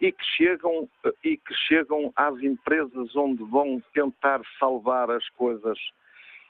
[0.00, 0.88] e que chegam
[1.22, 5.78] e que chegam às empresas onde vão tentar salvar as coisas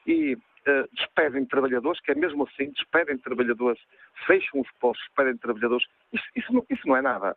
[0.06, 3.80] e uh, despedem trabalhadores, que é mesmo assim, despedem trabalhadores,
[4.26, 7.36] fecham os postos, despedem trabalhadores, isso, isso, não, isso não é nada.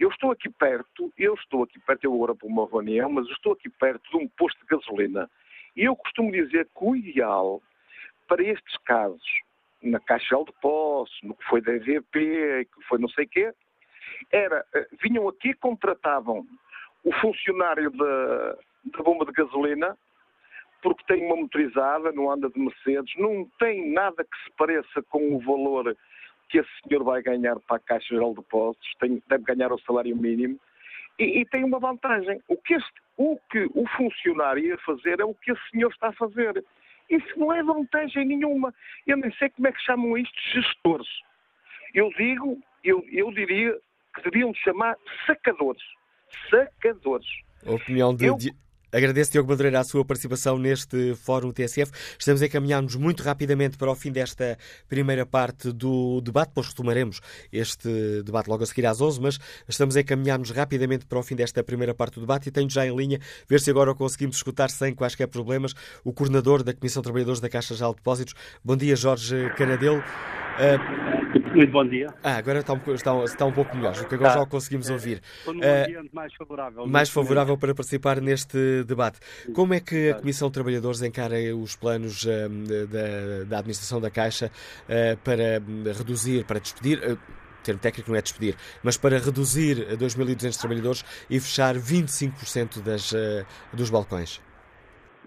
[0.00, 3.52] Eu estou aqui perto, eu estou aqui perto, eu agora para uma reunião, mas estou
[3.52, 5.30] aqui perto de um posto de gasolina.
[5.76, 7.62] E eu costumo dizer que o ideal
[8.26, 9.22] para estes casos,
[9.82, 13.52] na Caixa de Poços, no que foi da EVP, que foi não sei o quê,
[14.30, 16.46] era, eh, vinham aqui, contratavam
[17.04, 18.56] o funcionário da,
[19.02, 19.96] bomba de gasolina,
[20.82, 25.34] porque tem uma motorizada, não anda de Mercedes, não tem nada que se pareça com
[25.34, 25.96] o valor
[26.48, 29.80] que esse senhor vai ganhar para a Caixa Geral de Depósitos, tem, deve ganhar o
[29.80, 30.58] salário mínimo,
[31.18, 32.40] e, e, tem uma vantagem.
[32.48, 36.08] O que, este, o que o funcionário ia fazer é o que esse senhor está
[36.08, 36.64] a fazer.
[37.08, 38.74] Isso não é vantagem nenhuma.
[39.06, 41.08] Eu nem sei como é que chamam isto gestores.
[41.94, 43.78] Eu digo, eu, eu diria
[44.14, 44.96] que deviam chamar
[45.26, 45.82] sacadores.
[46.50, 47.26] Sacadores.
[47.66, 48.36] A opinião de, eu...
[48.94, 51.90] Agradeço, Diogo Madureira, a sua participação neste Fórum TSF.
[52.18, 57.22] Estamos a encaminhar-nos muito rapidamente para o fim desta primeira parte do debate, pois retomaremos
[57.50, 61.34] este debate logo a seguir às 11, mas estamos a encaminhar-nos rapidamente para o fim
[61.34, 64.68] desta primeira parte do debate e tenho já em linha, ver se agora conseguimos escutar
[64.68, 65.72] sem quaisquer problemas,
[66.04, 68.34] o coordenador da Comissão de Trabalhadores da Caixa de Depósitos.
[68.62, 70.00] Bom dia, Jorge Canadelo.
[70.00, 71.21] Uh,
[71.54, 72.08] Muito bom dia.
[72.22, 74.36] Ah, agora está um, está, está um pouco melhor, porque agora tá.
[74.36, 75.20] já o conseguimos ouvir.
[75.38, 76.86] Estou num uh, ambiente mais favorável.
[76.86, 79.18] Mais favorável para participar neste debate.
[79.54, 82.28] Como é que a Comissão de Trabalhadores encara os planos uh,
[82.88, 85.62] da, da, Administração da Caixa uh, para
[85.96, 86.98] reduzir, para despedir?
[86.98, 87.18] Uh,
[87.62, 93.14] termo técnico não é despedir, mas para reduzir a 2.200 trabalhadores e fechar 25% das,
[93.72, 94.42] dos balcões?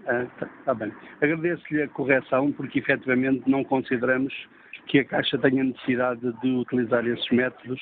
[0.00, 0.92] Está ah, tá bem.
[1.20, 4.34] Agradeço-lhe a correção, porque efetivamente não consideramos
[4.86, 7.80] que a Caixa tenha necessidade de utilizar esses métodos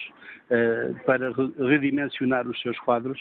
[0.51, 3.21] uh, para redimensionar os seus quadros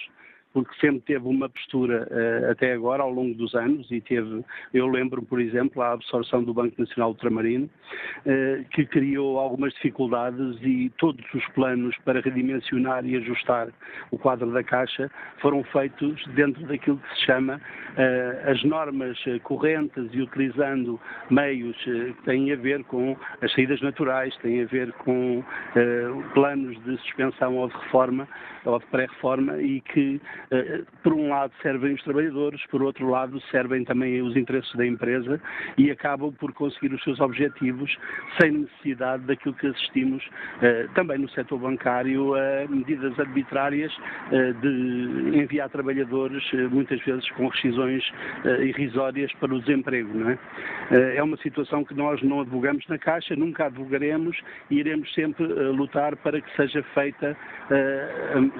[0.53, 4.87] porque sempre teve uma postura uh, até agora, ao longo dos anos, e teve, eu
[4.87, 10.91] lembro, por exemplo, a absorção do Banco Nacional Ultramarino, uh, que criou algumas dificuldades e
[10.97, 13.69] todos os planos para redimensionar e ajustar
[14.11, 15.09] o quadro da Caixa
[15.41, 20.99] foram feitos dentro daquilo que se chama uh, as normas correntes e utilizando
[21.31, 25.43] meios que têm a ver com as saídas naturais, têm a ver com
[26.33, 28.27] planos de suspensão ou de reforma
[28.65, 30.21] ou de pré-reforma e que
[31.01, 35.41] por um lado servem os trabalhadores, por outro lado servem também os interesses da empresa
[35.77, 37.95] e acabam por conseguir os seus objetivos
[38.39, 40.23] sem necessidade daquilo que assistimos
[40.61, 43.91] eh, também no setor bancário a medidas arbitrárias
[44.31, 48.03] eh, de enviar trabalhadores muitas vezes com rescisões
[48.61, 50.09] irrisórias para o desemprego.
[50.13, 50.37] Não é?
[51.17, 54.37] é uma situação que nós não advogamos na Caixa, nunca advogaremos
[54.69, 57.35] e iremos sempre lutar para que seja feita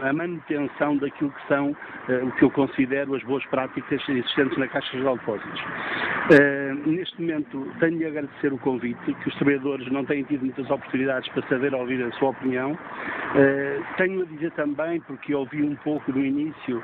[0.02, 4.68] a manutenção daquilo que são uh, o que eu considero as boas práticas existentes na
[4.68, 5.62] Caixa Geral de Depósitos.
[5.62, 10.70] Uh, neste momento, tenho de agradecer o convite, que os trabalhadores não têm tido muitas
[10.70, 12.72] oportunidades para saber ouvir a sua opinião.
[12.72, 16.84] Uh, tenho a dizer também, porque ouvi um pouco no início,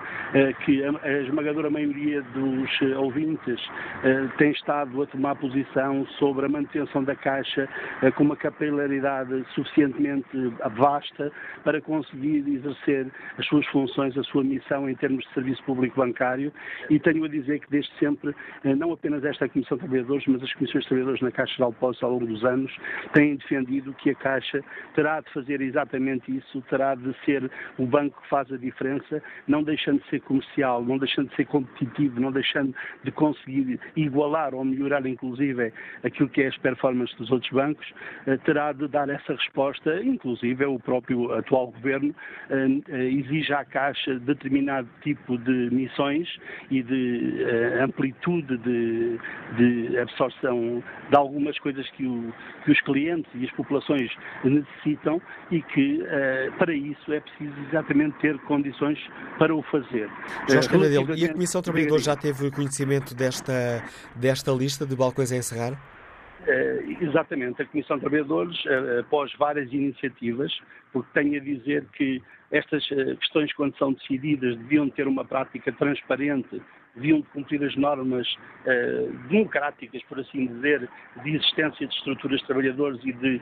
[0.66, 3.60] que a, esmagadora maioria dos ouvintes
[4.38, 7.68] tem estado a tomar posição sobre a manutenção da Caixa
[8.16, 10.28] com uma capilaridade suficientemente
[10.76, 11.32] vasta
[11.64, 16.54] para conseguir exercer as suas funções, a sua missão em termos de serviço público bancário
[16.90, 20.44] e tenho a dizer que desde sempre, eh, não apenas esta Comissão de Trabalhadores, mas
[20.44, 22.76] as Comissões de Trabalhadores na Caixa de Depósitos ao longo dos anos
[23.14, 24.64] têm defendido que a Caixa
[24.94, 29.64] terá de fazer exatamente isso, terá de ser o banco que faz a diferença, não
[29.64, 34.64] deixando de ser comercial, não deixando de ser competitivo, não deixando de conseguir igualar ou
[34.64, 37.92] melhorar inclusive aquilo que é as performances dos outros bancos,
[38.28, 42.14] eh, terá de dar essa resposta, inclusive o próprio atual Governo
[42.50, 44.20] eh, exige à Caixa
[44.70, 46.28] determinado tipo de missões
[46.70, 49.20] e de uh, amplitude de,
[49.58, 54.12] de absorção de algumas coisas que, o, que os clientes e as populações
[54.44, 59.00] necessitam e que uh, para isso é preciso exatamente ter condições
[59.38, 60.10] para o fazer.
[60.48, 63.84] Jorge uh, Canadelo, e a Comissão de Trabalhadores já teve conhecimento desta,
[64.16, 65.99] desta lista de balcões a encerrar?
[66.48, 70.58] Uh, exatamente, a Comissão de Trabalhadores, uh, após várias iniciativas,
[70.94, 75.70] porque tenho a dizer que estas uh, questões, quando são decididas, deviam ter uma prática
[75.74, 76.62] transparente,
[76.96, 78.28] deviam cumprir as normas
[79.30, 80.90] democráticas, por assim dizer,
[81.24, 83.42] de existência de estruturas de trabalhadores e de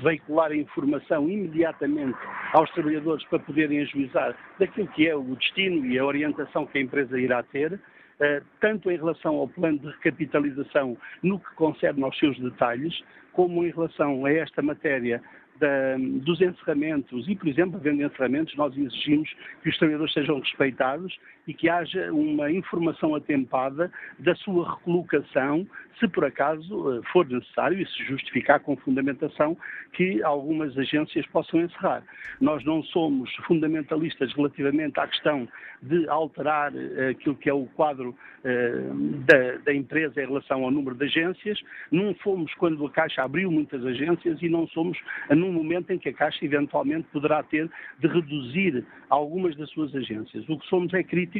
[0.00, 2.16] veicular a informação imediatamente
[2.52, 6.80] aos trabalhadores para poderem ajuizar daquilo que é o destino e a orientação que a
[6.80, 7.78] empresa irá ter.
[8.20, 13.64] Eh, tanto em relação ao plano de recapitalização no que concerne aos seus detalhes, como
[13.64, 15.20] em relação a esta matéria
[15.58, 19.28] da, dos encerramentos e, por exemplo, havendo encerramentos, nós exigimos
[19.62, 25.66] que os trabalhadores sejam respeitados e que haja uma informação atempada da sua recolocação,
[25.98, 29.56] se por acaso eh, for necessário e se justificar com fundamentação
[29.92, 32.02] que algumas agências possam encerrar.
[32.40, 35.46] Nós não somos fundamentalistas relativamente à questão
[35.82, 38.82] de alterar eh, aquilo que é o quadro eh,
[39.26, 43.50] da, da empresa em relação ao número de agências, não fomos quando a Caixa abriu
[43.50, 44.98] muitas agências e não somos
[45.30, 50.48] num momento em que a Caixa eventualmente poderá ter de reduzir algumas das suas agências.
[50.48, 51.33] O que somos é críticos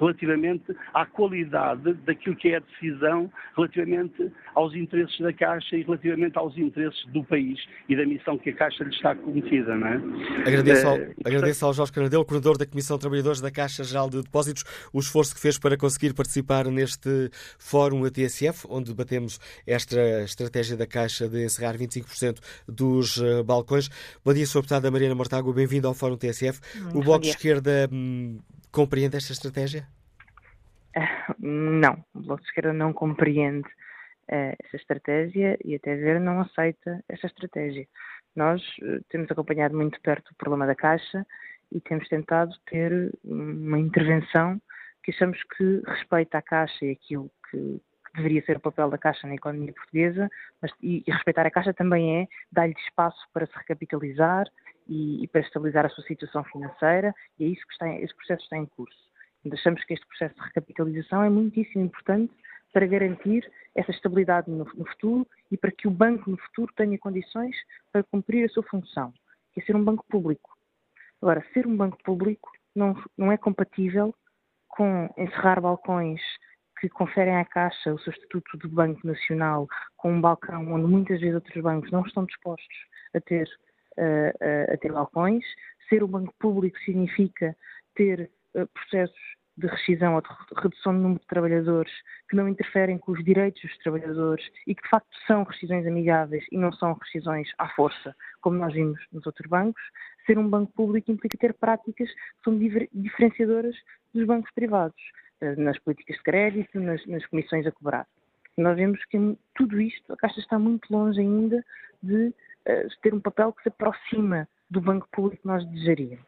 [0.00, 6.38] relativamente à qualidade daquilo que é a decisão relativamente aos interesses da Caixa e relativamente
[6.38, 9.76] aos interesses do país e da missão que a Caixa lhe está cometida.
[9.76, 9.96] Não é?
[10.46, 14.08] agradeço, ao, uh, agradeço ao Jorge Canadelo, coordenador da Comissão de Trabalhadores da Caixa Geral
[14.08, 19.38] de Depósitos, o esforço que fez para conseguir participar neste fórum a TSF, onde debatemos
[19.66, 23.88] esta estratégia da Caixa de encerrar 25% dos uh, balcões.
[24.24, 24.66] Bom dia, Sr.
[24.66, 26.60] Deputada Mariana Mortágua, bem-vindo ao Fórum TSF.
[26.76, 28.38] Muito o Bloco de Esquerda hum,
[28.70, 29.86] compreende esta estratégia?
[30.96, 36.40] Uh, não, o Bloco de Esquerda não compreende uh, essa estratégia e até ver não
[36.40, 37.86] aceita essa estratégia.
[38.34, 41.26] Nós uh, temos acompanhado muito perto o problema da Caixa
[41.72, 44.60] e temos tentado ter uma intervenção
[45.02, 47.80] que achamos que respeita a Caixa e aquilo que,
[48.16, 50.28] deveria ser o papel da Caixa na economia portuguesa,
[50.60, 54.46] mas, e, e respeitar a Caixa também é dar-lhe espaço para se recapitalizar
[54.88, 58.42] e, e, para estabilizar a sua situação financeira, e é isso que está, esse processo
[58.42, 58.96] está em curso.
[59.52, 62.32] achamos que este processo de recapitalização é muitíssimo importante
[62.72, 66.98] para garantir essa estabilidade no, no, futuro e para que o banco no futuro tenha
[66.98, 67.56] condições
[67.92, 69.12] para cumprir a sua função,
[69.52, 70.56] que é ser um banco público.
[71.22, 74.14] Agora, ser um banco público não, não é compatível
[74.68, 76.20] com encerrar balcões
[76.78, 81.20] que conferem à Caixa o seu estatuto de Banco Nacional com um balcão onde muitas
[81.20, 82.76] vezes outros bancos não estão dispostos
[83.14, 83.48] a ter,
[83.98, 85.44] uh, a ter balcões.
[85.88, 87.56] Ser um banco público significa
[87.94, 91.92] ter uh, processos de rescisão ou de redução do número de trabalhadores
[92.28, 96.44] que não interferem com os direitos dos trabalhadores e que de facto são rescisões amigáveis
[96.52, 99.82] e não são rescisões à força, como nós vimos nos outros bancos.
[100.26, 102.58] Ser um banco público implica ter práticas que são
[102.92, 103.74] diferenciadoras
[104.12, 105.00] dos bancos privados.
[105.40, 108.06] Eh, nas políticas de crédito, nas, nas comissões a cobrar.
[108.56, 109.18] Nós vemos que
[109.54, 111.62] tudo isto, a Caixa está muito longe ainda
[112.02, 112.32] de
[113.02, 116.26] ter um papel que se aproxima do banco público que nós desejaríamos.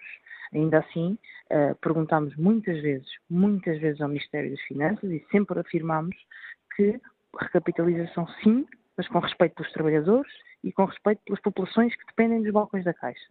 [0.52, 1.18] Ainda assim,
[1.50, 6.16] uh, perguntámos muitas vezes, muitas vezes ao Ministério das Finanças e sempre afirmámos
[6.74, 7.00] que
[7.38, 10.32] recapitalização sim, mas com respeito pelos trabalhadores
[10.64, 13.28] e com respeito pelas populações que dependem dos balcões da Caixa.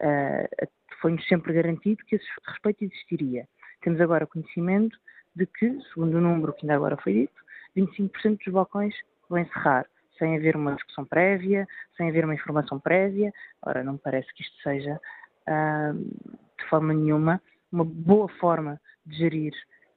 [0.00, 0.66] Uh,
[1.00, 3.46] Foi-nos sempre garantido que esse respeito existiria.
[3.82, 4.98] Temos agora conhecimento
[5.36, 7.44] de que, segundo o número que ainda agora foi dito,
[7.76, 8.94] 25% dos balcões
[9.28, 9.86] vão encerrar,
[10.18, 13.32] sem haver uma discussão prévia, sem haver uma informação prévia.
[13.62, 15.00] Ora, não me parece que isto seja,
[15.48, 17.40] uh, de forma nenhuma,
[17.72, 19.52] uma boa forma de gerir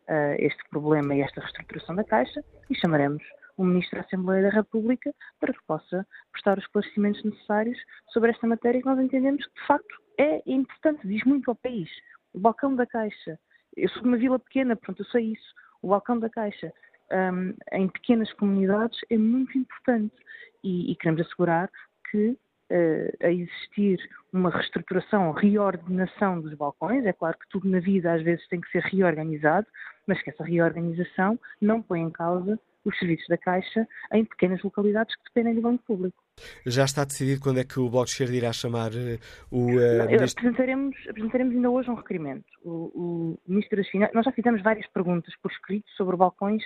[0.10, 3.24] uh, este problema e esta reestruturação da Caixa e chamaremos
[3.56, 7.78] o Ministro da Assembleia da República para que possa prestar os esclarecimentos necessários
[8.10, 11.90] sobre esta matéria que nós entendemos que, de facto, é importante, diz muito ao país.
[12.34, 13.40] O balcão da Caixa
[13.78, 15.54] eu sou de uma vila pequena, portanto, eu sei isso.
[15.82, 16.74] O balcão da Caixa
[17.12, 20.16] um, em pequenas comunidades é muito importante
[20.64, 21.70] e, e queremos assegurar
[22.12, 22.30] que
[22.72, 24.00] uh, a existir
[24.32, 28.70] uma reestruturação, reordenação dos balcões, é claro que tudo na vida às vezes tem que
[28.72, 29.68] ser reorganizado,
[30.06, 35.14] mas que essa reorganização não põe em causa os serviços da Caixa em pequenas localidades
[35.16, 36.24] que dependem do banco público.
[36.66, 39.20] Já está decidido quando é que o Bloco de Esquerda irá chamar uh,
[39.52, 39.72] o.
[39.72, 40.40] Uh, ministro...
[40.40, 42.46] apresentaremos, apresentaremos ainda hoje um requerimento.
[42.64, 44.16] O, o Ministro das Finanças.
[44.16, 46.64] Nós já fizemos várias perguntas por escrito sobre balcões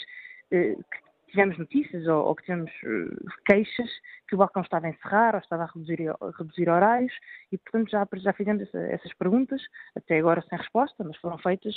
[0.51, 0.77] que
[1.31, 2.71] tivemos notícias ou, ou que tivemos
[3.45, 3.89] queixas
[4.27, 7.13] que o balcão estava a encerrar ou estava a reduzir, a reduzir horários
[7.51, 9.61] e, portanto, já, já fizemos essa, essas perguntas,
[9.95, 11.73] até agora sem resposta, mas foram feitas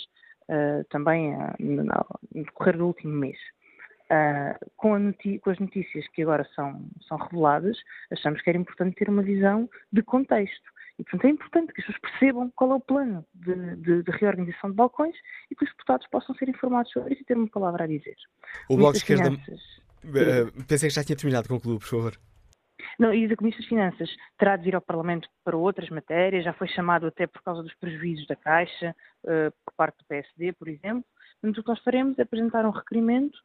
[0.91, 3.39] também no, no decorrer do último mês.
[4.05, 7.79] Uh, com, com, as notícias que agora são, são reveladas,
[8.13, 10.71] achamos que era importante ter uma visão de contexto.
[10.99, 14.11] E, portanto, é importante que as pessoas percebam qual é o plano de, de, de
[14.13, 15.17] reorganização de balcões
[15.51, 18.17] e que os deputados possam ser informados sobre isso e ter uma palavra a dizer.
[18.69, 19.31] O Bloco de Esquerda.
[19.31, 19.61] Finanças...
[20.05, 21.49] Uh, pensei que já tinha terminado.
[21.49, 22.19] Concluo, por favor.
[22.99, 26.53] Não, e a Comissão das Finanças terá de vir ao Parlamento para outras matérias, já
[26.53, 30.69] foi chamado até por causa dos prejuízos da Caixa, uh, por parte do PSD, por
[30.69, 31.05] exemplo.
[31.41, 33.39] Portanto, o que nós faremos é apresentar um requerimento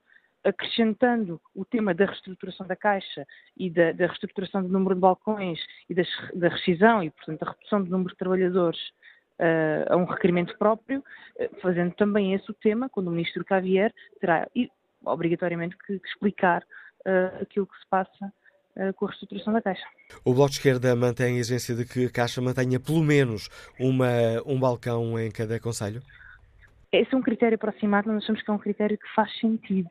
[0.43, 3.25] acrescentando o tema da reestruturação da Caixa
[3.57, 5.59] e da, da reestruturação do número de balcões
[5.89, 8.79] e das, da rescisão e, portanto, da redução do número de trabalhadores
[9.39, 13.59] uh, a um requerimento próprio, uh, fazendo também esse o tema, quando o Ministro cá
[13.59, 14.47] vier, terá
[15.05, 18.33] obrigatoriamente que, que explicar uh, aquilo que se passa
[18.95, 19.83] com a reestruturação da Caixa.
[20.23, 24.07] O Bloco de Esquerda mantém a exigência de que a Caixa mantenha pelo menos uma,
[24.45, 26.01] um balcão em cada Conselho?
[26.89, 29.89] Esse é um critério aproximado, mas nós achamos que é um critério que faz sentido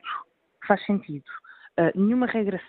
[0.69, 1.25] faz sentido.
[1.79, 2.61] Uh, nenhuma regra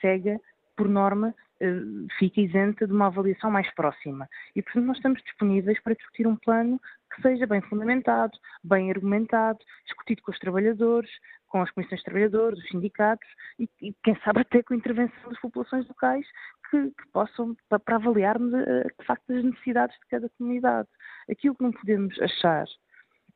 [0.00, 0.38] cega,
[0.76, 4.28] por norma, uh, fica isenta de uma avaliação mais próxima.
[4.54, 6.78] E, portanto, nós estamos disponíveis para discutir um plano
[7.14, 11.10] que seja bem fundamentado, bem argumentado, discutido com os trabalhadores,
[11.48, 13.28] com as comissões de trabalhadores, os sindicatos
[13.58, 16.26] e, e quem sabe até com a intervenção das populações locais
[16.70, 20.88] que, que possam, para, para avaliarmos, uh, de facto, as necessidades de cada comunidade.
[21.30, 22.66] Aquilo que não podemos achar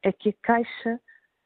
[0.02, 1.00] é que a Caixa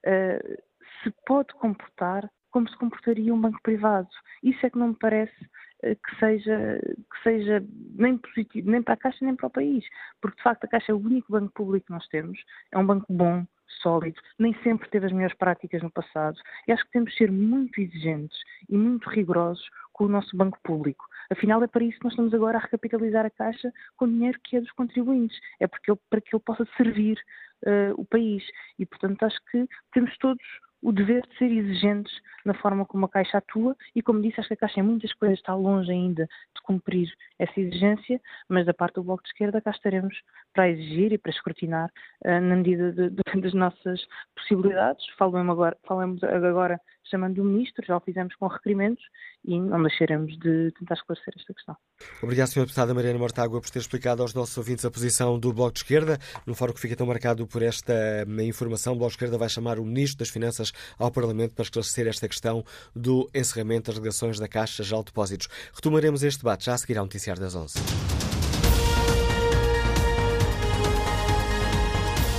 [0.06, 0.62] uh,
[1.02, 4.08] se pode comportar como se comportaria um banco privado.
[4.40, 5.34] Isso é que não me parece
[5.82, 9.84] eh, que seja, que seja nem positivo, nem para a Caixa nem para o país.
[10.20, 12.38] Porque, de facto, a Caixa é o único banco público que nós temos,
[12.70, 13.44] é um banco bom,
[13.82, 16.36] sólido, nem sempre teve as melhores práticas no passado.
[16.68, 18.38] E acho que temos de ser muito exigentes
[18.68, 21.04] e muito rigorosos com o nosso banco público.
[21.32, 24.58] Afinal, é para isso que nós estamos agora a recapitalizar a Caixa com dinheiro que
[24.58, 25.36] é dos contribuintes.
[25.58, 27.18] É porque ele, para que ele possa servir
[27.66, 28.44] uh, o país.
[28.78, 30.44] E, portanto, acho que temos todos
[30.84, 32.12] o dever de ser exigentes
[32.44, 35.12] na forma como a Caixa atua e, como disse, acho que a Caixa em muitas
[35.14, 37.08] coisas está longe ainda de cumprir
[37.38, 40.14] essa exigência, mas da parte do Bloco de Esquerda cá estaremos
[40.52, 41.90] para exigir e para escrutinar
[42.26, 44.06] uh, na medida de, de, das nossas
[44.36, 45.04] possibilidades.
[45.16, 46.80] Falamos agora, agora
[47.10, 49.04] chamando o Ministro, já o fizemos com requerimentos
[49.44, 51.76] e não deixaremos de tentar esclarecer esta questão.
[52.22, 52.62] Obrigado, Sra.
[52.62, 56.18] Deputada Mariana Mortágua, por ter explicado aos nossos ouvintes a posição do Bloco de Esquerda.
[56.46, 57.92] No fórum que fica tão marcado por esta
[58.26, 61.64] hum, informação, o Bloco de Esquerda vai chamar o Ministro das Finanças ao Parlamento para
[61.64, 65.48] esclarecer esta questão do encerramento das ligações da Caixa de Depósitos.
[65.74, 67.74] Retomaremos este debate já a seguir ao Noticiário das 11.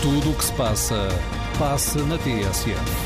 [0.02, 1.08] Tudo o que se passa,
[1.58, 3.05] passa na TSF.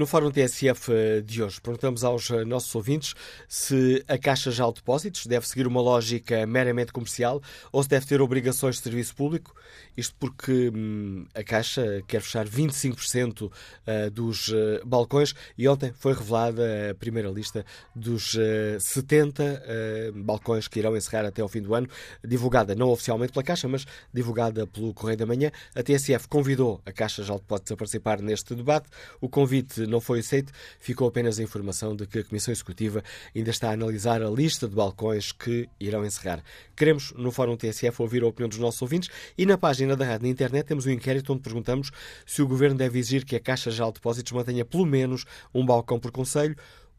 [0.00, 3.14] No Fórum TSF eh, de hoje, perguntamos aos eh, nossos ouvintes
[3.46, 8.22] se a Caixa de Depósitos deve seguir uma lógica meramente comercial ou se deve ter
[8.22, 9.54] obrigações de serviço público.
[9.94, 16.14] Isto porque hum, a Caixa quer fechar 25% uh, dos uh, balcões e ontem foi
[16.14, 21.74] revelada a primeira lista dos uh, 70 balcões que irão encerrar até ao fim do
[21.74, 21.86] ano,
[22.24, 23.84] divulgada não oficialmente pela Caixa, mas
[24.14, 25.50] divulgada pelo Correio da Manhã.
[25.74, 28.88] A TSF convidou a Caixa de Depósitos a participar neste debate.
[29.20, 33.02] O convite não foi aceito, ficou apenas a informação de que a Comissão Executiva
[33.34, 36.42] ainda está a analisar a lista de balcões que irão encerrar.
[36.76, 40.26] Queremos, no Fórum TSF, ouvir a opinião dos nossos ouvintes e na página da rádio
[40.26, 41.90] na internet temos um inquérito onde perguntamos
[42.24, 45.24] se o Governo deve exigir que a Caixa de Depósitos mantenha pelo menos
[45.54, 46.56] um balcão por Conselho.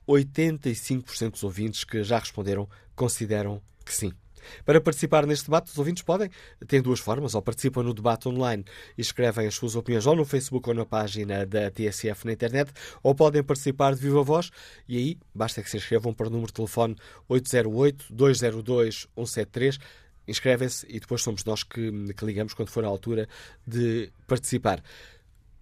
[0.07, 4.11] 85% dos ouvintes que já responderam consideram que sim.
[4.65, 6.29] Para participar neste debate, os ouvintes podem,
[6.67, 8.65] ter duas formas, ou participam no debate online
[8.97, 12.71] e escrevem as suas opiniões ou no Facebook ou na página da TSF na internet,
[13.03, 14.51] ou podem participar de viva voz
[14.87, 16.95] e aí basta que se inscrevam para o número de telefone
[17.29, 19.77] 808-202-173.
[20.27, 23.27] Inscrevem-se e depois somos nós que, que ligamos quando for a altura
[23.65, 24.83] de participar.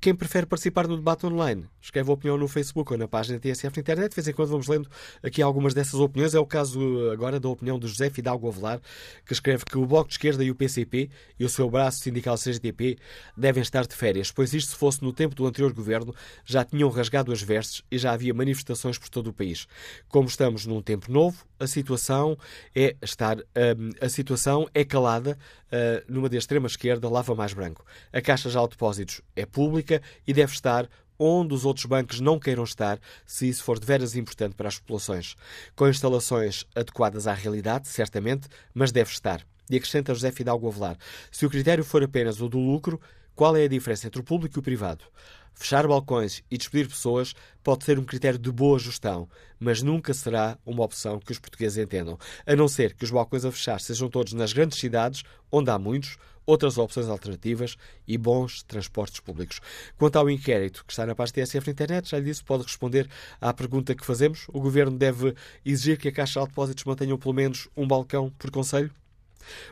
[0.02, 3.76] Quem prefere participar no debate online, escreve a opinião no Facebook ou na página TSF
[3.76, 4.12] na internet.
[4.12, 4.89] De vez em quando vamos lendo
[5.22, 6.34] aqui algumas dessas opiniões.
[6.34, 6.80] É o caso
[7.12, 8.80] agora da opinião do José Fidalgo Avelar,
[9.26, 12.38] que escreve que o Bloco de Esquerda e o PCP e o seu braço sindical
[12.38, 12.97] CGTP
[13.36, 16.89] devem estar de férias, pois isto, se fosse no tempo do anterior governo, já tinham
[16.89, 19.68] rasgado as vestes e já havia manifestações por todo o país.
[20.08, 22.38] Como estamos num tempo novo, a situação
[22.74, 25.38] é estar um, a situação é calada
[25.68, 27.86] uh, numa da extrema esquerda lava mais branco.
[28.14, 29.89] A Caixa de Depósitos é pública
[30.28, 34.16] e deve estar onde os outros bancos não queiram estar, se isso for de veras
[34.16, 35.36] importante para as populações.
[35.76, 39.46] Com instalações adequadas à realidade, certamente, mas deve estar.
[39.70, 40.98] E acrescenta José Fidalgo Avelar,
[41.30, 43.00] se o critério for apenas o do lucro,
[43.36, 45.06] qual é a diferença entre o público e o privado?
[45.54, 49.28] Fechar balcões e despedir pessoas pode ser um critério de boa gestão,
[49.60, 53.44] mas nunca será uma opção que os portugueses entendam, a não ser que os balcões
[53.44, 56.18] a fechar sejam todos nas grandes cidades, onde há muitos,
[56.50, 57.78] outras opções alternativas
[58.08, 59.62] e bons transportes públicos.
[59.97, 63.08] Quanto ao inquérito que está na página TSF internet, já lhe disse, pode responder
[63.39, 64.47] à pergunta que fazemos.
[64.50, 68.50] O Governo deve exigir que a Caixa de Depósitos mantenha pelo menos um balcão por
[68.50, 68.91] Conselho?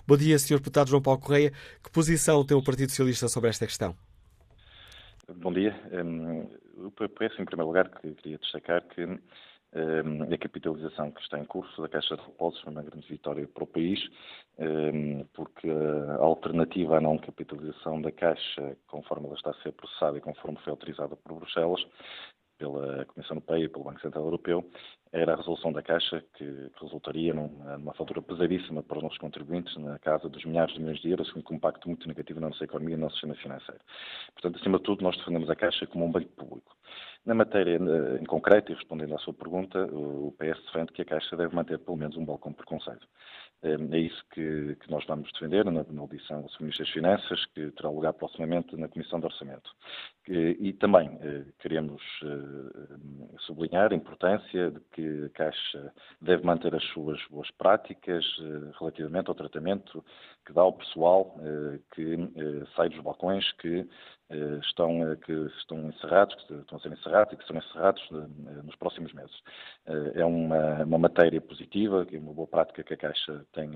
[0.07, 0.57] Bom dia, Sr.
[0.57, 1.51] Deputado João Paulo Correia.
[1.83, 3.95] Que posição tem o Partido Socialista sobre esta questão?
[5.35, 5.75] Bom dia.
[5.91, 9.03] Um, eu em primeiro lugar, que queria destacar que
[9.77, 13.47] um, a capitalização que está em curso da Caixa de Depósitos foi uma grande vitória
[13.47, 13.99] para o país,
[14.57, 20.17] um, porque a alternativa à não capitalização da Caixa, conforme ela está a ser processada
[20.17, 21.85] e conforme foi autorizada por Bruxelas,
[22.57, 24.69] pela Comissão Europeia e pelo Banco Central Europeu,
[25.11, 29.17] era a resolução da Caixa, que, que resultaria numa, numa, fatura pesadíssima para os nossos
[29.19, 32.49] contribuintes, na casa dos milhares de milhões de euros, com um impacto muito negativo na
[32.49, 33.81] nossa economia e no nosso sistema financeiro.
[34.33, 36.75] Portanto, acima de tudo, nós defendemos a Caixa como um banco público.
[37.27, 37.77] Na matéria
[38.21, 41.77] em concreto, e respondendo à sua pergunta, o PS defende que a Caixa deve manter
[41.77, 43.01] pelo menos um balcão por conselho.
[43.63, 46.47] É isso que, que nós vamos defender na, na audição do.
[46.61, 49.69] Ministro das Finanças, que terá lugar proximamente na Comissão de Orçamento.
[50.27, 52.95] E, também eh, queremos eh,
[53.39, 59.29] sublinhar a importância de que a Caixa deve manter as suas boas práticas eh, relativamente
[59.29, 60.03] ao tratamento
[60.45, 61.37] que dá ao pessoal
[61.93, 62.15] que
[62.75, 63.87] sai dos balcões, que
[64.61, 68.03] estão, que estão encerrados, que estão a ser encerrados e que serão encerrados
[68.63, 69.35] nos próximos meses.
[70.15, 73.71] É uma, uma matéria positiva, que é uma boa prática que a Caixa tem,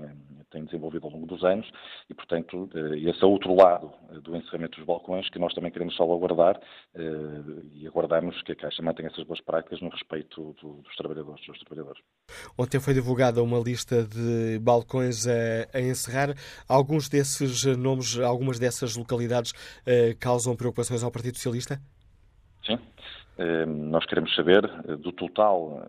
[0.50, 1.66] tem desenvolvido ao longo dos anos
[2.08, 3.92] e, portanto, esse é outro lado
[4.22, 6.60] do encerramento dos balcões que nós também queremos salvaguardar
[7.72, 11.58] e aguardamos que a Caixa mantenha essas boas práticas no respeito do, dos trabalhadores, dos
[11.60, 12.02] trabalhadores.
[12.58, 16.34] Ontem foi divulgada uma lista de balcões a, a encerrar.
[16.68, 21.80] Alguns desses nomes, algumas dessas localidades uh, causam preocupações ao Partido Socialista?
[22.66, 22.78] Sim.
[23.38, 25.88] Uh, nós queremos saber uh, do total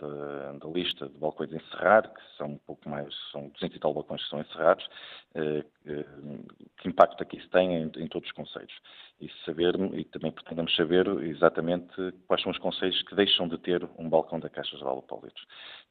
[0.00, 3.80] da, da, lista de balcões a encerrar, que são um pouco mais, são 200 e
[3.80, 4.88] tal balcões que são encerrados,
[6.78, 8.72] que impacto aqui é isso tem em, em todos os conselhos
[9.22, 11.94] e saber e também pretendemos saber exatamente
[12.26, 15.42] quais são os conselhos que deixam de ter um balcão da Caixa Geral de Depósitos.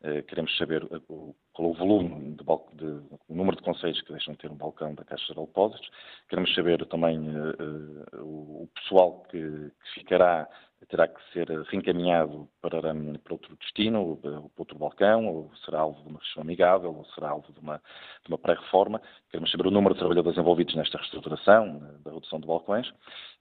[0.02, 2.44] Uh, queremos saber uh, qual é o volume, de,
[2.76, 2.86] de,
[3.30, 5.90] o número de conselhos que deixam de ter um balcão da Caixa Geral de Depósitos.
[6.28, 10.46] Queremos saber também uh, o, pessoal que, que ficará
[10.88, 16.10] terá que ser reencaminhado para, para outro destino, para outro balcão, ou será alvo de
[16.10, 17.82] uma gestão amigável, ou será alvo de uma,
[18.28, 19.02] uma pré-reforma.
[19.30, 22.94] Queremos saber o número de trabalhadores envolvidos nesta reestruturação, da redução de balcões, eh,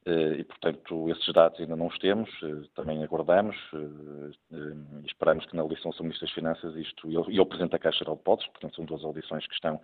[0.06, 4.56] e, portanto, esses dados ainda não os temos, eh, também aguardamos eh,
[5.02, 8.04] e esperamos que na audição do Ministro das Finanças isto, e ao Presidente da Caixa
[8.04, 9.78] de Depósitos, portanto, são duas audições que estão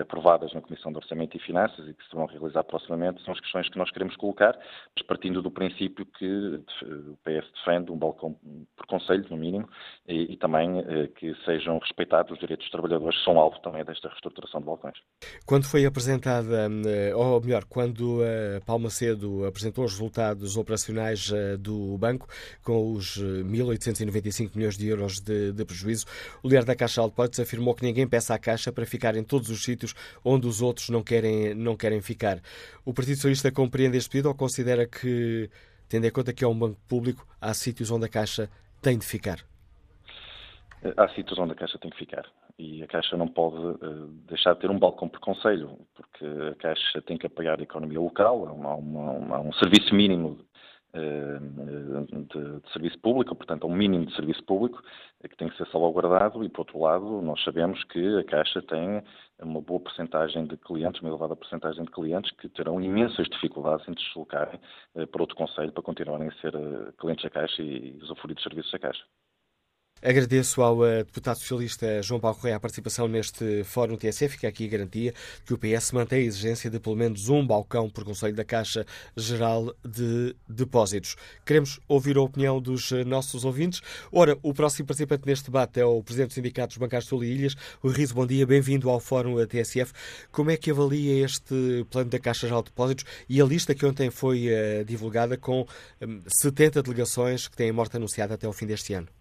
[0.00, 3.40] aprovadas na Comissão de Orçamento e Finanças e que se vão realizar proximamente, são as
[3.40, 4.58] questões que nós queremos colocar,
[4.96, 8.34] mas partindo do princípio que o PS defende um balcão
[8.76, 9.68] por Conselho, no mínimo,
[10.08, 10.82] e, e também
[11.16, 14.96] que sejam respeitados os direitos dos trabalhadores, que são alvo também desta reestruturação de balcões.
[15.46, 16.68] Quando foi apresentada,
[17.14, 22.26] ou melhor, quando a Palma Cedo apresentou os resultados operacionais eh, do banco,
[22.62, 26.06] com os 1.895 eh, milhões de euros de, de prejuízo.
[26.42, 29.22] O líder da Caixa de Depósitos afirmou que ninguém peça à Caixa para ficar em
[29.22, 29.94] todos os sítios
[30.24, 32.40] onde os outros não querem, não querem ficar.
[32.84, 35.50] O Partido Socialista compreende este pedido ou considera que,
[35.88, 38.48] tendo em conta que é um banco público, há sítios onde a Caixa
[38.80, 39.40] tem de ficar?
[40.96, 42.24] Há sítios onde a Caixa tem que ficar
[42.60, 46.54] e a Caixa não pode uh, deixar de ter um balcão por conselho, porque a
[46.56, 50.38] Caixa tem que apoiar a economia local, há, uma, há um serviço mínimo
[50.94, 54.82] uh, de, de, serviço público, portanto, há um mínimo de serviço público
[55.22, 59.02] que tem que ser salvaguardado e, por outro lado, nós sabemos que a Caixa tem
[59.40, 63.92] uma boa porcentagem de clientes, uma elevada porcentagem de clientes que terão imensas dificuldades em
[63.92, 64.60] deslocarem
[64.96, 66.52] uh, para outro conselho para continuarem a ser
[66.98, 69.02] clientes da Caixa e usufruir dos serviços da Caixa.
[70.02, 74.28] Agradeço ao uh, deputado socialista João Paulo Correia a participação neste Fórum TSF.
[74.36, 75.12] Fica aqui a garantia
[75.44, 78.86] que o PS mantém a exigência de pelo menos um balcão por Conselho da Caixa
[79.14, 81.16] Geral de Depósitos.
[81.44, 83.82] Queremos ouvir a opinião dos uh, nossos ouvintes.
[84.10, 87.34] Ora, o próximo participante neste debate é o Presidente dos Sindicatos Bancários de Sul e
[87.34, 88.14] Ilhas, o Riso.
[88.14, 89.92] Bom dia, bem-vindo ao Fórum TSF.
[90.32, 93.84] Como é que avalia este plano da Caixa Geral de Depósitos e a lista que
[93.84, 95.66] ontem foi uh, divulgada com
[96.00, 99.19] um, 70 delegações que têm morte anunciada até o fim deste ano?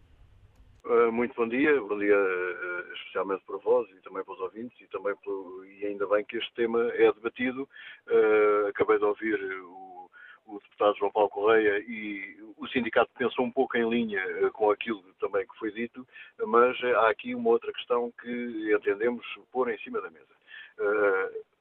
[0.89, 4.75] Eh, muito bom dia, bom dia uh, especialmente para vós e também para os ouvintes
[4.81, 7.69] e também por, e ainda bem que este tema é debatido.
[8.07, 10.09] Uh, acabei de ouvir o,
[10.47, 14.23] o, deputado João Paulo Correia e o sindicato pensou um pouco em linha
[14.53, 16.03] com aquilo também que foi dito,
[16.47, 20.38] mas há aqui uma outra questão que entendemos pôr em cima da mesa.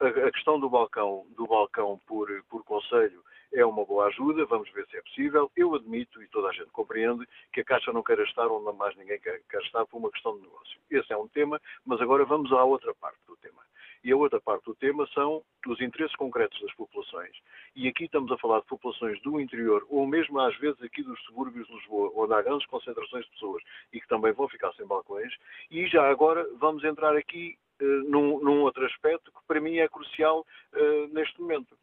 [0.00, 4.86] A questão do balcão, do balcão por, por conselho é uma boa ajuda, vamos ver
[4.88, 5.50] se é possível.
[5.56, 8.94] Eu admito, e toda a gente compreende, que a Caixa não queira estar onde mais
[8.96, 10.78] ninguém quer, quer estar por uma questão de negócio.
[10.90, 13.62] Esse é um tema, mas agora vamos à outra parte do tema.
[14.04, 17.36] E a outra parte do tema são os interesses concretos das populações.
[17.74, 21.20] E aqui estamos a falar de populações do interior, ou mesmo às vezes aqui dos
[21.24, 23.62] subúrbios de Lisboa, onde há grandes concentrações de pessoas
[23.92, 25.34] e que também vão ficar sem balcões.
[25.70, 30.46] E já agora vamos entrar aqui num, num, outro aspecto que para mim é crucial
[30.74, 31.76] uh, neste momento.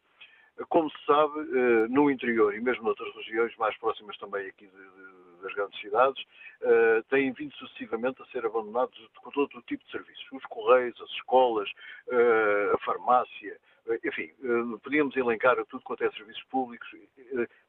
[0.68, 4.72] Como se sabe, uh, no interior e mesmo noutras regiões mais próximas também aqui de,
[4.72, 6.24] de, das grandes cidades,
[7.10, 8.98] têm vindo sucessivamente a ser abandonados
[9.34, 10.26] todo o tipo de serviços.
[10.32, 11.70] Os correios, as escolas,
[12.74, 13.60] a farmácia,
[14.02, 14.32] enfim,
[14.82, 16.88] podíamos elencar tudo quanto é serviços públicos.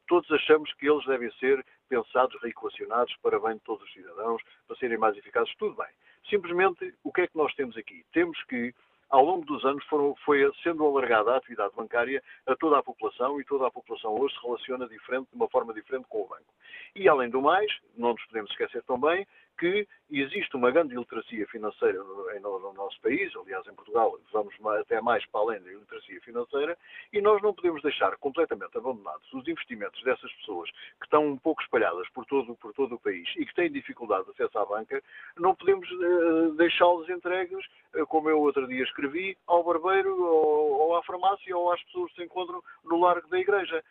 [0.07, 4.77] todos achamos que eles devem ser pensados, reequacionados para bem de todos os cidadãos, para
[4.77, 5.89] serem mais eficazes, tudo bem.
[6.29, 8.03] Simplesmente, o que é que nós temos aqui?
[8.11, 8.73] Temos que
[9.09, 13.39] ao longo dos anos foram, foi sendo alargada a atividade bancária a toda a população
[13.39, 16.53] e toda a população hoje se relaciona diferente, de uma forma diferente com o banco.
[16.95, 19.25] E, além do mais, não nos podemos esquecer também
[19.57, 25.01] que existe uma grande iliteracia financeira no, no, nosso país, aliás, em Portugal vamos até
[25.01, 26.77] mais para além da iliteracia financeira,
[27.11, 31.61] e nós não podemos deixar completamente abandonados os investimentos dessas pessoas que estão um pouco
[31.61, 35.03] espalhadas por todo, por todo o país e que têm dificuldade de acesso à banca,
[35.37, 40.95] não podemos uh, deixá-los entregues, uh, como eu outro dia escrevi, ao barbeiro, ou, ou
[40.95, 43.83] à farmácia, ou às pessoas que se encontram no largo da igreja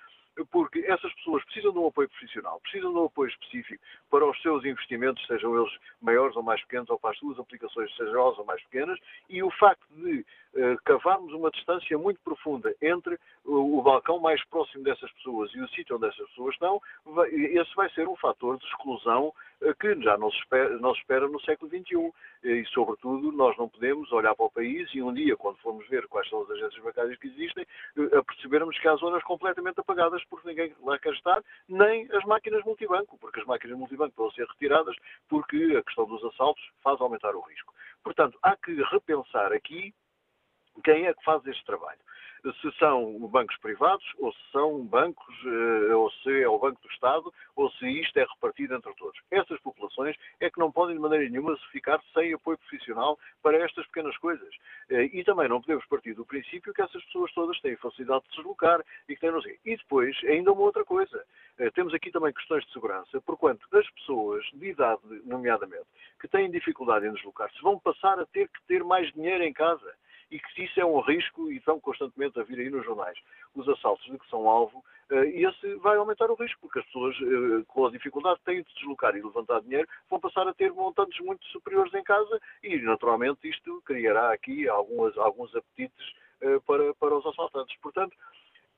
[0.45, 4.41] porque essas pessoas precisam de um apoio profissional, precisam de um apoio específico para os
[4.43, 8.39] seus investimentos, sejam eles maiores ou mais pequenos, ou para as suas aplicações, sejam elas
[8.39, 10.25] ou mais pequenas, e o facto de
[10.85, 15.97] cavarmos uma distância muito profunda entre o, balcão mais próximo dessas pessoas e o sítio
[15.97, 16.81] onde essas pessoas estão,
[17.31, 19.33] esse vai ser um fator de exclusão
[19.63, 22.13] uh, que já não se, espera, não se espera no século XXI.
[22.45, 26.07] E, sobretudo, nós não podemos olhar para o país e um dia, quando formos ver
[26.07, 27.67] quais são as agências bancárias que existem,
[28.27, 33.19] percebermos que há zonas completamente apagadas porque ninguém lá quer estar, nem as máquinas multibanco,
[33.19, 34.95] porque as máquinas multibanco vão ser retiradas
[35.29, 37.75] porque a questão dos assaltos faz aumentar o risco.
[38.03, 39.93] Portanto, há que repensar aqui
[40.83, 41.99] quem é que faz este trabalho
[42.55, 46.89] se são bancos privados, ou se são bancos, eh, ou se é o Banco do
[46.89, 49.19] Estado, ou se isto é repartido entre todos.
[49.31, 53.87] Essas populações é que não podem de maneira nenhuma ficar sem apoio profissional para estas
[53.87, 54.55] pequenas coisas.
[54.91, 58.31] Eh, e também não podemos partir do princípio que essas pessoas todas têm facilidade de
[58.31, 59.59] se deslocar e que têm não sei.
[59.65, 61.25] E depois, ainda uma outra coisa.
[61.59, 65.87] Eh, temos aqui também questões de segurança, porquanto as pessoas de idade, nomeadamente,
[66.21, 69.95] que têm dificuldade em deslocar-se, vão passar a ter que ter mais dinheiro em casa
[70.31, 73.19] e que isso é um risco e estão constantemente a vir aí nos jornais
[73.55, 76.85] os assaltos de que são alvo, eh, e esse vai aumentar o risco, porque as
[76.87, 80.55] pessoas, eh, com a dificuldade têm de se deslocar e levantar dinheiro, vão passar a
[80.55, 86.59] ter montantes muito superiores em casa e, naturalmente, isto criará aqui algumas, alguns apetites eh,
[86.67, 87.77] para, para os assaltantes.
[87.81, 88.17] Portanto,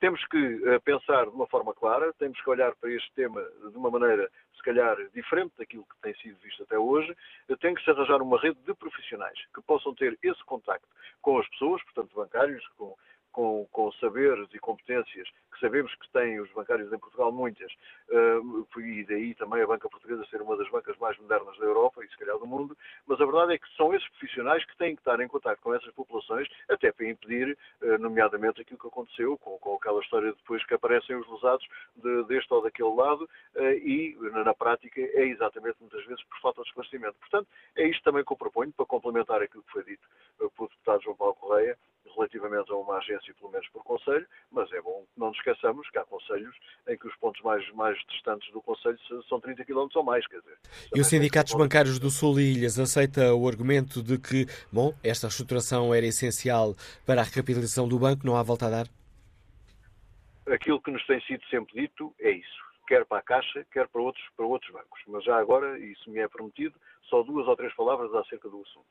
[0.00, 3.90] temos que pensar de uma forma clara, temos que olhar para este tema de uma
[3.90, 7.14] maneira, se calhar, diferente daquilo que tem sido visto até hoje.
[7.60, 10.86] Tem que se arranjar uma rede de profissionais que possam ter esse contacto
[11.20, 12.96] com as pessoas, portanto, bancários, com,
[13.38, 17.72] com, com saberes e competências que sabemos que têm os bancários em Portugal, muitas,
[18.08, 22.04] uh, e daí também a banca portuguesa ser uma das bancas mais modernas da Europa
[22.04, 22.76] e se calhar do mundo,
[23.06, 25.72] mas a verdade é que são esses profissionais que têm que estar em contato com
[25.72, 30.66] essas populações, até para impedir, uh, nomeadamente, aquilo que aconteceu com, com, aquela história depois
[30.66, 31.64] que aparecem os lesados
[31.94, 33.22] de, deste ou daquele lado,
[33.54, 37.14] uh, e na prática é exatamente muitas vezes por falta de esclarecimento.
[37.20, 41.02] Portanto, é isto também que eu proponho, para complementar aquilo que foi dito pelo deputado
[41.02, 41.78] João Paulo Correia,
[42.14, 45.88] relativamente a uma agência, pelo menos por conselho, mas é bom que não nos esqueçamos
[45.90, 46.54] que há conselhos
[46.88, 48.98] em que os pontos mais, mais distantes do conselho
[49.28, 50.26] são 30 km ou mais.
[50.26, 50.58] Quer dizer,
[50.94, 55.26] e os sindicatos bancários do Sul e Ilhas aceita o argumento de que, bom, esta
[55.26, 56.74] reestruturação era essencial
[57.06, 58.86] para a recapitalização do banco, não há volta a dar?
[60.46, 64.00] Aquilo que nos tem sido sempre dito é isso quer para a Caixa, quer para
[64.00, 65.00] outros, para outros bancos.
[65.06, 68.86] Mas já agora, isso me é prometido, só duas ou três palavras acerca do assunto.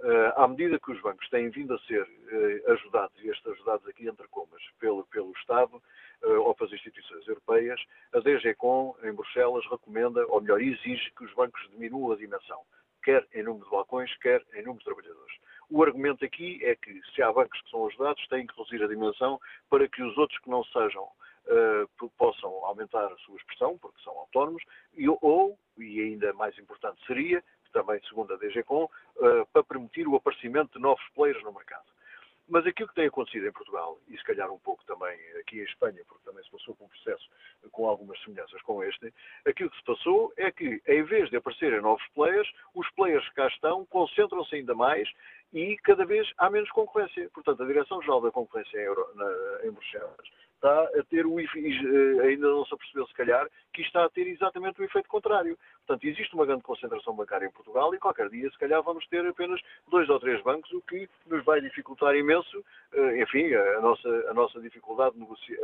[0.00, 3.86] Uh, à medida que os bancos têm vindo a ser uh, ajudados, e estes ajudados
[3.86, 7.80] aqui entre comas, pelo, pelo Estado uh, ou pelas instituições europeias,
[8.12, 12.62] a DGCOM em Bruxelas recomenda, ou melhor, exige que os bancos diminuam a dimensão,
[13.04, 15.36] quer em número de balcões, quer em número de trabalhadores.
[15.70, 18.88] O argumento aqui é que, se há bancos que são ajudados, têm que reduzir a
[18.88, 19.40] dimensão
[19.70, 21.08] para que os outros que não sejam
[21.44, 24.62] Uh, possam aumentar a sua expressão, porque são autónomos,
[24.94, 30.16] e, ou, e ainda mais importante seria, também segundo a DGCOM, uh, para permitir o
[30.16, 31.84] aparecimento de novos players no mercado.
[32.48, 35.64] Mas aquilo que tem acontecido em Portugal, e se calhar um pouco também aqui em
[35.64, 37.30] Espanha, porque também se passou por um processo
[37.70, 39.12] com algumas semelhanças com este,
[39.46, 43.36] aquilo que se passou é que, em vez de aparecerem novos players, os players que
[43.36, 45.08] cá estão concentram-se ainda mais
[45.52, 47.28] e cada vez há menos concorrência.
[47.34, 50.26] Portanto, a Direção-Geral da Concorrência em, Euro, na, em Bruxelas
[50.62, 51.44] está a ter o eh,
[52.22, 55.58] ainda não se apercebeu se calhar, que está a ter exatamente o efeito contrário.
[55.84, 59.26] Portanto, existe uma grande concentração bancária em Portugal e qualquer dia, se calhar, vamos ter
[59.26, 64.08] apenas dois ou três bancos, o que nos vai dificultar imenso, eh, enfim, a nossa,
[64.30, 65.16] a nossa dificuldade,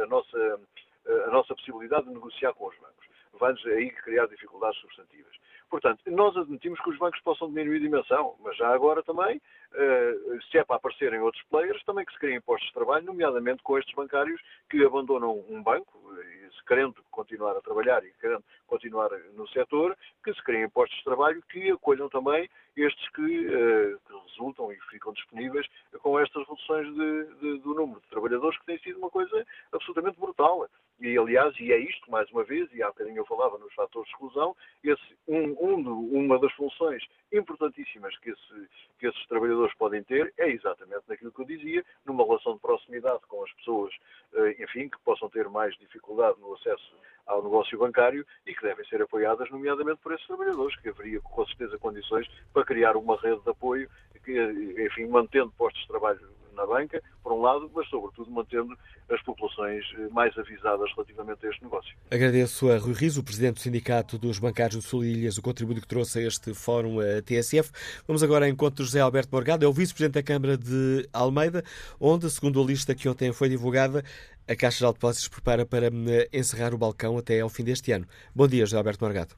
[0.03, 0.61] a nossa,
[1.07, 3.07] eh, a nossa possibilidade de negociar com os bancos.
[3.34, 5.32] Vai-nos aí criar dificuldades substantivas.
[5.71, 9.41] Portanto, nós admitimos que os bancos possam diminuir a dimensão, mas já agora também,
[9.75, 10.14] eh,
[10.51, 13.79] se é para aparecerem outros players, também que se criem postos de trabalho, nomeadamente com
[13.79, 14.41] estes bancários
[14.71, 15.93] que abandonam um banco,
[16.23, 20.99] e se querendo continuar a trabalhar e querendo continuar no setor, que se criem postos
[20.99, 22.49] de trabalho que acolham também
[22.83, 25.66] estes que, eh, que resultam e ficam disponíveis
[26.01, 30.18] com estas reduções de, de, do número de trabalhadores, que tem sido uma coisa absolutamente
[30.18, 30.68] brutal.
[31.01, 34.09] E, aliás, e é isto, mais uma vez, e há bocadinho eu falava nos fatores
[34.09, 38.68] de exclusão, esse, um, um, uma das funções importantíssimas que, esse,
[38.99, 43.20] que esses trabalhadores podem ter é exatamente naquilo que eu dizia, numa relação de proximidade
[43.29, 43.95] com as pessoas,
[44.35, 46.97] eh, enfim, que possam ter mais dificuldade no acesso
[47.29, 51.47] ao negócio bancário e que devem ser apoiadas, nomeadamente por esses trabalhadores, que haveria com
[51.47, 53.89] certeza condições para criar uma rede de apoio,
[54.24, 56.20] que, enfim, mantendo postos de trabalho
[56.59, 58.76] na banca, por um lado, mas sobretudo mantendo
[59.09, 61.97] as populações eh, mais avisadas relativamente a este negócio.
[62.11, 65.43] Agradeço a Rui Riso, o Presidente do Sindicato dos Bancários do Sul e Ilhas, o
[65.43, 67.70] contributo que trouxe a este fórum a eh, TSF.
[68.07, 71.62] Vamos agora ao encontro de José Alberto Morgado, é o Vice-Presidente da Câmara de Almeida,
[72.01, 74.03] onde, segundo a lista que ontem foi divulgada,
[74.49, 78.07] a Caixa de Depósitos prepara para eh, encerrar o balcão até ao fim deste ano.
[78.34, 79.34] Bom dia, José Alberto Morgado.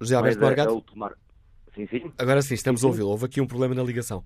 [0.00, 0.84] José Alberto Morgado?
[1.74, 2.12] Sim, sim.
[2.16, 3.10] Agora sim, estamos sim, a ouvi-lo.
[3.10, 4.24] Houve aqui um problema na ligação.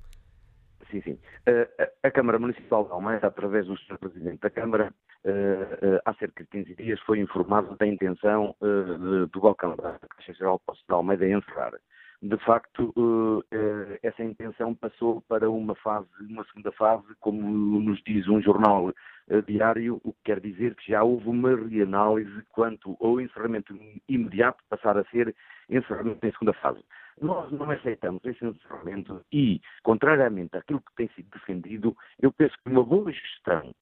[0.90, 1.12] Sim, sim.
[1.48, 3.98] Uh, a Câmara Municipal de Almeida, através do Sr.
[3.98, 4.92] Presidente da Câmara,
[5.24, 10.34] uh, uh, há cerca de 15 dias foi informado da intenção do balcão da Caixa
[10.34, 11.72] Geral de Postos de Almeida encerrar.
[12.22, 12.92] De facto,
[14.02, 18.92] essa intenção passou para uma fase, uma segunda fase, como nos diz um jornal
[19.46, 23.74] diário, o que quer dizer que já houve uma reanálise quanto ao encerramento
[24.06, 25.34] imediato passar a ser
[25.70, 26.84] encerramento em segunda fase.
[27.22, 32.70] Nós não aceitamos esse encerramento e, contrariamente àquilo que tem sido defendido, eu penso que
[32.70, 33.74] uma boa gestão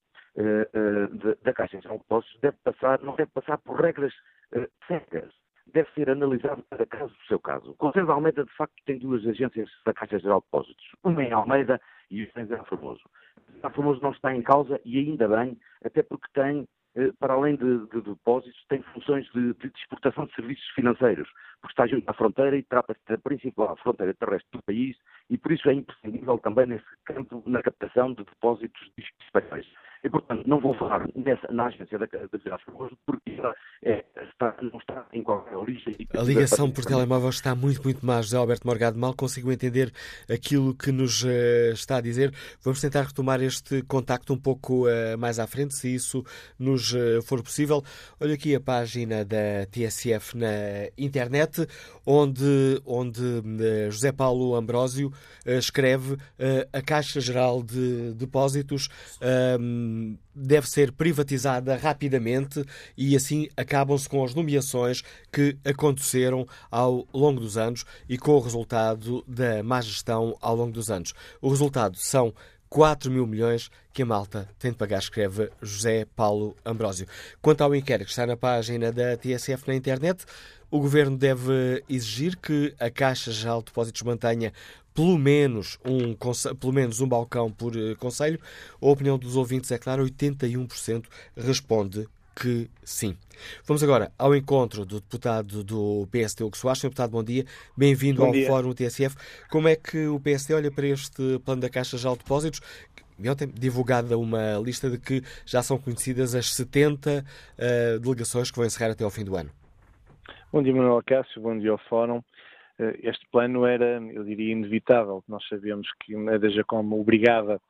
[1.43, 4.14] da Caixa de Depósitos deve passar, não deve passar por regras
[4.86, 5.32] secas.
[5.73, 7.71] Deve ser analisado cada caso do seu caso.
[7.71, 10.85] O Conselho de Almeida, de facto, tem duas agências da Caixa Geral de Depósitos.
[11.05, 13.03] Uma em Almeida e outra em Zé Formoso.
[13.61, 16.66] Zé Formoso não está em causa e ainda bem, até porque tem
[16.97, 21.29] eh, para além de, de, depósitos, tem funções de, de, exportação de serviços financeiros,
[21.61, 24.97] porque está junto à fronteira e trata-se da principal fronteira terrestre do país
[25.31, 28.91] e por isso é imprescindível também nesse campo na captação de depósitos
[29.21, 29.67] espanhóis.
[30.05, 34.55] E, portanto, não vou falar nessa, na agência da, Viagem Formoso, porque ela é, está,
[34.63, 35.97] não está em qualquer origem.
[36.17, 38.23] A ligação por telemóvel está muito, muito má.
[38.23, 39.93] José Alberto Morgado, mal consigo entender
[40.33, 42.33] aquilo que nos uh, está a dizer.
[42.63, 46.25] Vamos tentar retomar este contacto um pouco uh, mais à frente, se isso
[46.59, 47.83] nos uh, for possível.
[48.21, 50.47] Olha aqui a página da TSF na
[50.97, 51.48] internet,
[52.05, 53.43] onde, onde
[53.91, 55.13] José Paulo Ambrósio
[55.47, 56.17] escreve
[56.73, 58.89] a Caixa Geral de Depósitos
[60.35, 62.65] deve ser privatizada rapidamente
[62.97, 68.41] e assim acabam-se com as nomeações que aconteceram ao longo dos anos e com o
[68.41, 71.13] resultado da má gestão ao longo dos anos.
[71.41, 72.33] O resultado são
[72.69, 77.07] 4 mil milhões que a malta tem de pagar, escreve José Paulo Ambrósio.
[77.41, 80.25] Quanto ao inquérito que está na página da TSF na internet,
[80.71, 84.53] o Governo deve exigir que a Caixa Geral de Depósitos mantenha
[84.95, 86.14] pelo menos um,
[86.57, 88.41] pelo menos um balcão por uh, conselho.
[88.83, 91.05] A opinião dos ouvintes é clara, 81%
[91.37, 93.16] responde que sim.
[93.64, 96.81] Vamos agora ao encontro do deputado do PSD, Hugo Soares.
[96.81, 97.45] Senhor deputado, bom dia.
[97.77, 98.47] Bem-vindo ao dia.
[98.47, 99.16] Fórum TSF.
[99.51, 102.61] Como é que o PSD olha para este plano da Caixa de Depósitos?
[103.25, 107.25] Ontem divulgada uma lista de que já são conhecidas as 70 uh,
[107.59, 109.51] eh, delegações que vão encerrar até ao fim do ano.
[110.51, 111.43] Bom dia, Manuel Cássio.
[111.43, 112.23] Bom dia ao Fórum.
[112.79, 115.23] Eh, este plano era, eu diria, inevitável.
[115.29, 117.61] Nós sabíamos que a DGCOM obrigava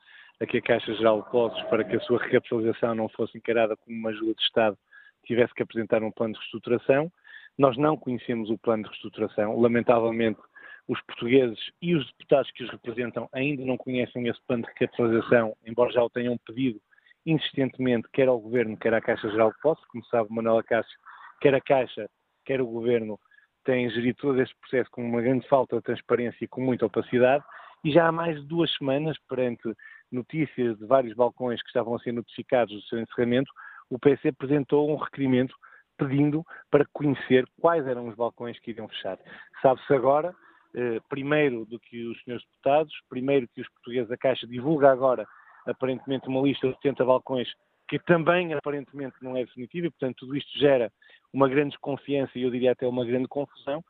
[0.41, 3.76] a que a Caixa Geral de Depósitos, para que a sua recapitalização não fosse encarada
[3.76, 4.79] como uma ajuda de Estado,
[5.24, 7.11] tivesse que apresentar um plano de reestruturação.
[7.59, 9.61] Nós não conhecemos o plano de reestruturação.
[9.61, 10.39] Lamentavelmente,
[10.87, 15.57] os portugueses e os deputados que os representam ainda não conhecem esse plano de recapitalização,
[15.66, 16.81] embora já o tenham pedido
[17.26, 19.89] insistentemente, quer ao Governo, quer à Caixa Geral de Depósitos.
[19.89, 20.97] Como sabe, Manuel Acácio,
[21.41, 22.09] quer a Caixa,
[22.49, 23.20] quer o Governo
[23.62, 27.44] tem gerido todo este processo com uma grande falta de transparência e com muita opacidade,
[27.84, 29.70] e já há mais de duas semanas, perante
[30.11, 33.53] notícias de vários balcões que estavam a ser notificados do seu encerramento,
[33.90, 35.55] o PS apresentou um requerimento
[35.99, 39.18] pedindo para conhecer quais eram os balcões que iriam fechar.
[39.61, 40.34] Sabe-se agora,
[40.74, 45.26] eh, primeiro do que os senhores deputados, primeiro que os portugueses da Caixa divulga agora
[45.66, 47.49] aparentemente uma lista de 70 balcões
[47.89, 50.93] que também aparentemente não é definitiva e, portanto, tudo isto gera
[51.32, 53.82] uma grande desconfiança e eu diria até uma grande confusão,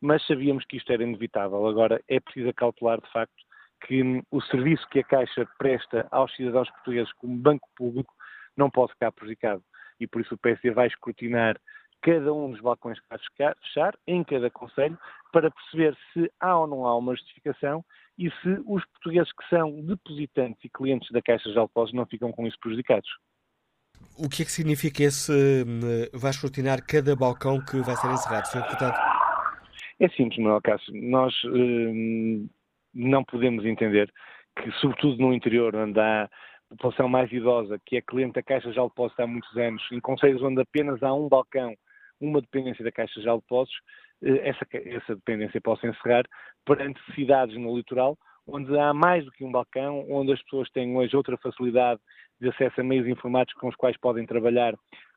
[0.00, 1.66] mas sabíamos que isto era inevitável.
[1.66, 3.34] Agora, é preciso calcular, de facto,
[3.86, 8.12] que hum, o serviço que a Caixa presta aos cidadãos portugueses como banco público
[8.56, 9.62] não pode ficar prejudicado.
[10.00, 11.56] E por isso o PSD vai escrutinar
[12.02, 13.18] cada um dos balcões que vai
[13.62, 14.98] fechar, em cada Conselho,
[15.32, 17.82] para perceber se há ou não há uma justificação
[18.18, 22.30] e se os portugueses que são depositantes e clientes da Caixa de Depósitos não ficam
[22.30, 23.08] com isso prejudicados.
[24.16, 25.80] O que é que significa esse hum,
[26.12, 28.62] vai escrutinar cada balcão que vai ser encerrado, Sr.
[28.62, 28.94] Deputado?
[29.98, 30.92] É simples, Manuel Cássio.
[30.94, 32.48] Nós hum,
[32.94, 34.12] não podemos entender
[34.56, 36.28] que, sobretudo no interior, onde há
[36.70, 40.42] população mais idosa, que é cliente da Caixa de Depósitos há muitos anos, em conselhos
[40.42, 41.74] onde apenas há um balcão,
[42.20, 43.80] uma dependência da Caixa de Depósitos,
[44.22, 46.24] eh, essa, essa dependência possa encerrar
[46.64, 50.96] perante cidades no litoral, onde há mais do que um balcão, onde as pessoas têm
[50.96, 52.00] hoje outra facilidade
[52.40, 54.74] de acesso a meios informáticos com os quais podem trabalhar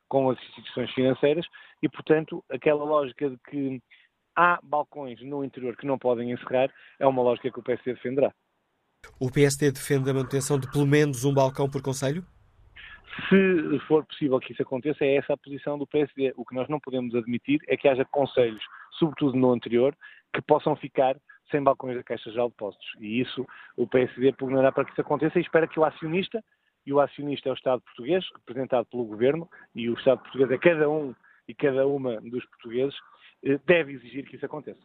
[0.08, 1.46] com as instituições financeiras
[1.82, 3.82] e, portanto, aquela lógica de que
[4.34, 8.32] há balcões no interior que não podem encerrar é uma lógica que o PSD defenderá.
[9.20, 12.24] O PSD defende a manutenção de pelo menos um balcão por Conselho?
[13.28, 16.32] Se for possível que isso aconteça, é essa a posição do PSD.
[16.36, 18.62] O que nós não podemos admitir é que haja conselhos,
[18.98, 19.94] sobretudo no anterior,
[20.32, 21.16] que possam ficar
[21.50, 22.86] sem balcões da Caixa de Depósitos.
[23.00, 23.46] E isso
[23.76, 26.42] o PSD pugnará para que isso aconteça e espera que o acionista
[26.86, 30.58] e o acionista é o Estado português, representado pelo Governo, e o Estado português é
[30.58, 31.14] cada um
[31.46, 32.94] e cada uma dos portugueses,
[33.44, 34.80] eh, deve exigir que isso aconteça.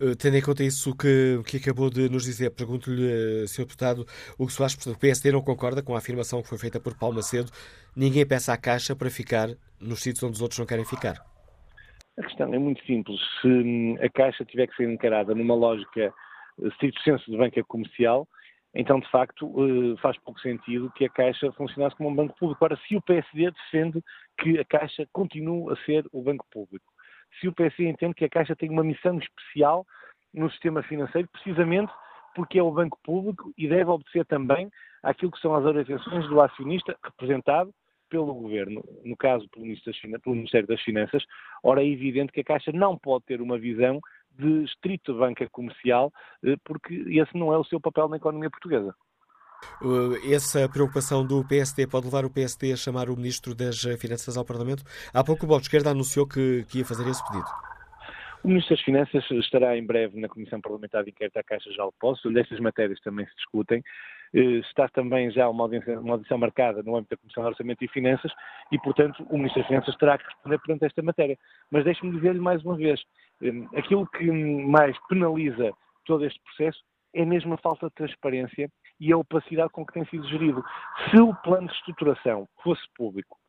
[0.00, 3.62] Uh, tendo em conta isso que, que acabou de nos dizer, pergunto-lhe, uh, Sr.
[3.62, 4.06] Deputado,
[4.38, 7.16] o que Soares, o PSD não concorda com a afirmação que foi feita por Paulo
[7.16, 7.50] Macedo,
[7.94, 11.29] ninguém peça à Caixa para ficar nos sítios onde os outros não querem ficar.
[12.20, 13.18] A questão é muito simples.
[13.40, 16.12] Se hum, a Caixa tiver que ser encarada numa lógica
[16.74, 18.28] stricto senso de banca comercial,
[18.74, 22.62] então, de facto, eh, faz pouco sentido que a Caixa funcionasse como um banco público.
[22.62, 24.02] Ora, se o PSD defende
[24.38, 26.84] que a Caixa continue a ser o banco público,
[27.40, 29.86] se o PSD entende que a Caixa tem uma missão especial
[30.32, 31.90] no sistema financeiro, precisamente
[32.34, 34.70] porque é o banco público e deve obedecer também
[35.02, 37.72] àquilo que são as orientações do acionista representado
[38.10, 41.24] pelo Governo, no caso pelo Ministério das Finanças,
[41.62, 44.00] ora é evidente que a Caixa não pode ter uma visão
[44.38, 46.12] de estrito banca comercial,
[46.44, 48.94] eh, porque esse não é o seu papel na economia portuguesa.
[50.30, 54.44] Essa preocupação do PSD pode levar o PSD a chamar o Ministro das Finanças ao
[54.44, 54.82] Parlamento?
[55.12, 57.46] Há pouco o Bloco de Esquerda anunciou que, que ia fazer esse pedido.
[58.42, 61.84] O Ministro das Finanças estará em breve na Comissão Parlamentar de Inquérito à Caixa já
[61.84, 63.82] o posso, onde estas matérias também se discutem.
[64.32, 67.84] Eh, está também já uma audição, uma audição marcada no âmbito da Comissão de Orçamento
[67.84, 68.32] e Finanças
[68.72, 71.36] e, portanto, o Ministro das Finanças terá que responder perante esta matéria.
[71.70, 73.02] Mas deixe-me dizer-lhe mais uma vez,
[73.42, 75.72] eh, aquilo que mais penaliza
[76.06, 76.80] todo este processo
[77.12, 80.64] é mesmo a falta de transparência e a opacidade com que tem sido gerido.
[81.10, 83.39] Se o plano de estruturação fosse público,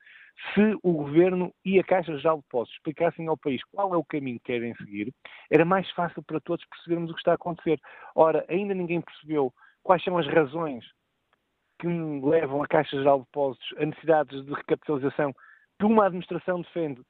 [0.53, 4.39] se o Governo e a Caixa de Depósitos explicassem ao país qual é o caminho
[4.39, 5.13] que querem seguir,
[5.49, 7.79] era mais fácil para todos percebermos o que está a acontecer.
[8.15, 9.53] Ora, ainda ninguém percebeu
[9.83, 10.85] quais são as razões
[11.79, 15.33] que levam a Caixa de Depósitos a necessidades de recapitalização
[15.79, 17.01] que uma administração defende,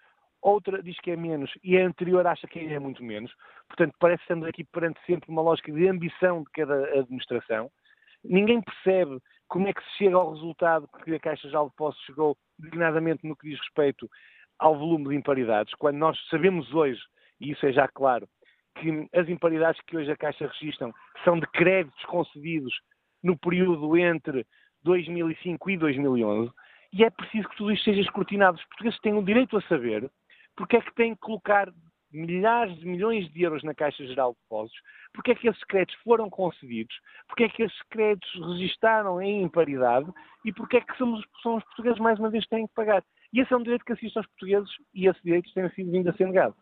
[0.41, 3.33] outra diz que é menos e a anterior acha que é muito menos.
[3.67, 7.69] Portanto, parece que estamos aqui perante sempre uma lógica de ambição de cada administração.
[8.23, 9.19] Ninguém percebe
[9.49, 13.35] como é que se chega ao resultado que a Caixa de Depósitos chegou, designadamente no
[13.35, 14.09] que diz respeito
[14.59, 17.01] ao volume de imparidades, quando nós sabemos hoje,
[17.39, 18.27] e isso é já claro,
[18.75, 20.93] que as imparidades que hoje a Caixa registram
[21.23, 22.73] são de créditos concedidos
[23.23, 24.45] no período entre
[24.83, 26.51] 2005 e 2011,
[26.93, 28.57] e é preciso que tudo isto seja escrutinado.
[28.57, 30.09] Os portugueses têm o direito a saber
[30.55, 31.71] porque é que têm que colocar
[32.11, 34.81] milhares de milhões de euros na Caixa Geral de Depósitos,
[35.13, 36.95] porque é que esses créditos foram concedidos,
[37.27, 40.11] porque é que esses créditos registaram em imparidade
[40.45, 43.03] e porque é que somos, são os portugueses mais uma vez que têm que pagar.
[43.33, 46.09] E esse é um direito que assiste aos portugueses e esse direito tem sido vindo
[46.09, 46.55] a ser negado.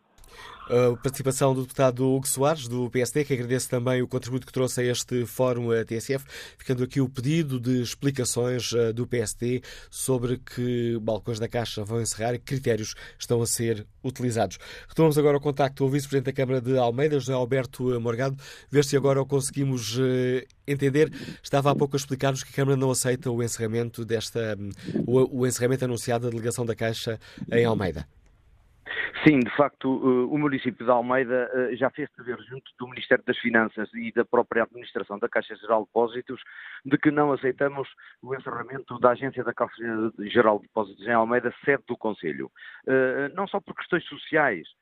[0.70, 4.80] A participação do deputado Hugo Soares, do PSD, que agradece também o contributo que trouxe
[4.80, 6.24] a este fórum a TSF,
[6.56, 12.00] ficando aqui o pedido de explicações eh, do PSD sobre que balcões da Caixa vão
[12.00, 14.58] encerrar e que critérios estão a ser utilizados.
[14.88, 18.36] Retomamos agora o contacto ao Vice-Presidente da Câmara de Almeida, José Alberto Morgado,
[18.70, 21.12] ver se agora o conseguimos eh, entender.
[21.42, 24.56] Estava há pouco a explicar-nos que a Câmara não aceita o encerramento desta,
[25.04, 27.18] o, o encerramento anunciado da delegação da Caixa
[27.50, 28.06] em Almeida.
[29.24, 33.88] Sim, de facto, o município de Almeida já fez saber junto do Ministério das Finanças
[33.94, 36.40] e da própria administração da Caixa Geral de Depósitos
[36.84, 37.88] de que não aceitamos
[38.22, 42.50] o encerramento da agência da Caixa Geral de Depósitos em Almeida, sede do Conselho.
[43.34, 44.79] Não só por questões sociais, eh,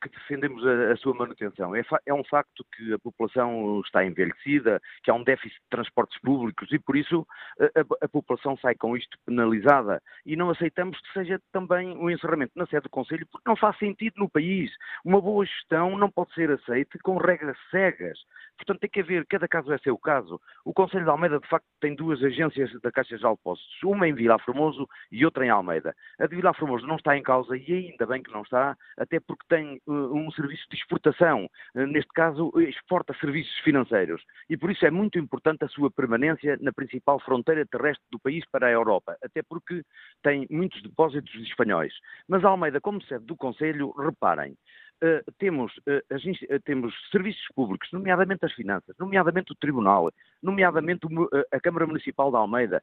[0.00, 1.74] que defendemos a, a sua manutenção.
[1.74, 6.18] É, é, um facto que a população está envelhecida, que há um déficit de transportes
[6.20, 7.26] públicos e por isso
[7.60, 12.52] a, a, população sai com isto penalizada e não aceitamos que seja também um encerramento
[12.54, 14.70] na sede do Conselho porque não faz sentido no país.
[15.04, 18.18] Uma boa gestão não pode ser aceita com regras cegas.
[18.56, 20.40] Portanto, tem que haver, cada caso é seu caso.
[20.64, 24.14] O Conselho de Almeida, de facto, tem duas agências da Caixa de Alpostos, uma em
[24.14, 25.94] Vila Formoso e outra em Almeida.
[26.18, 29.20] A de Vila Formoso não está em causa e ainda bem que não está, até
[29.20, 34.22] porque tem uh, um serviço de exportação, uh, neste caso, exporta serviços financeiros.
[34.48, 38.44] E por isso é muito importante a sua permanência na principal fronteira terrestre do país
[38.50, 39.82] para a Europa, até porque
[40.22, 41.92] tem muitos depósitos espanhóis.
[42.28, 44.56] Mas Almeida, como sede do Conselho, reparem,
[45.00, 45.72] Uh, temos,
[46.64, 50.10] temos serviços públicos, nomeadamente as finanças, nomeadamente o Tribunal,
[50.42, 51.06] nomeadamente
[51.52, 52.82] a Câmara Municipal de Almeida,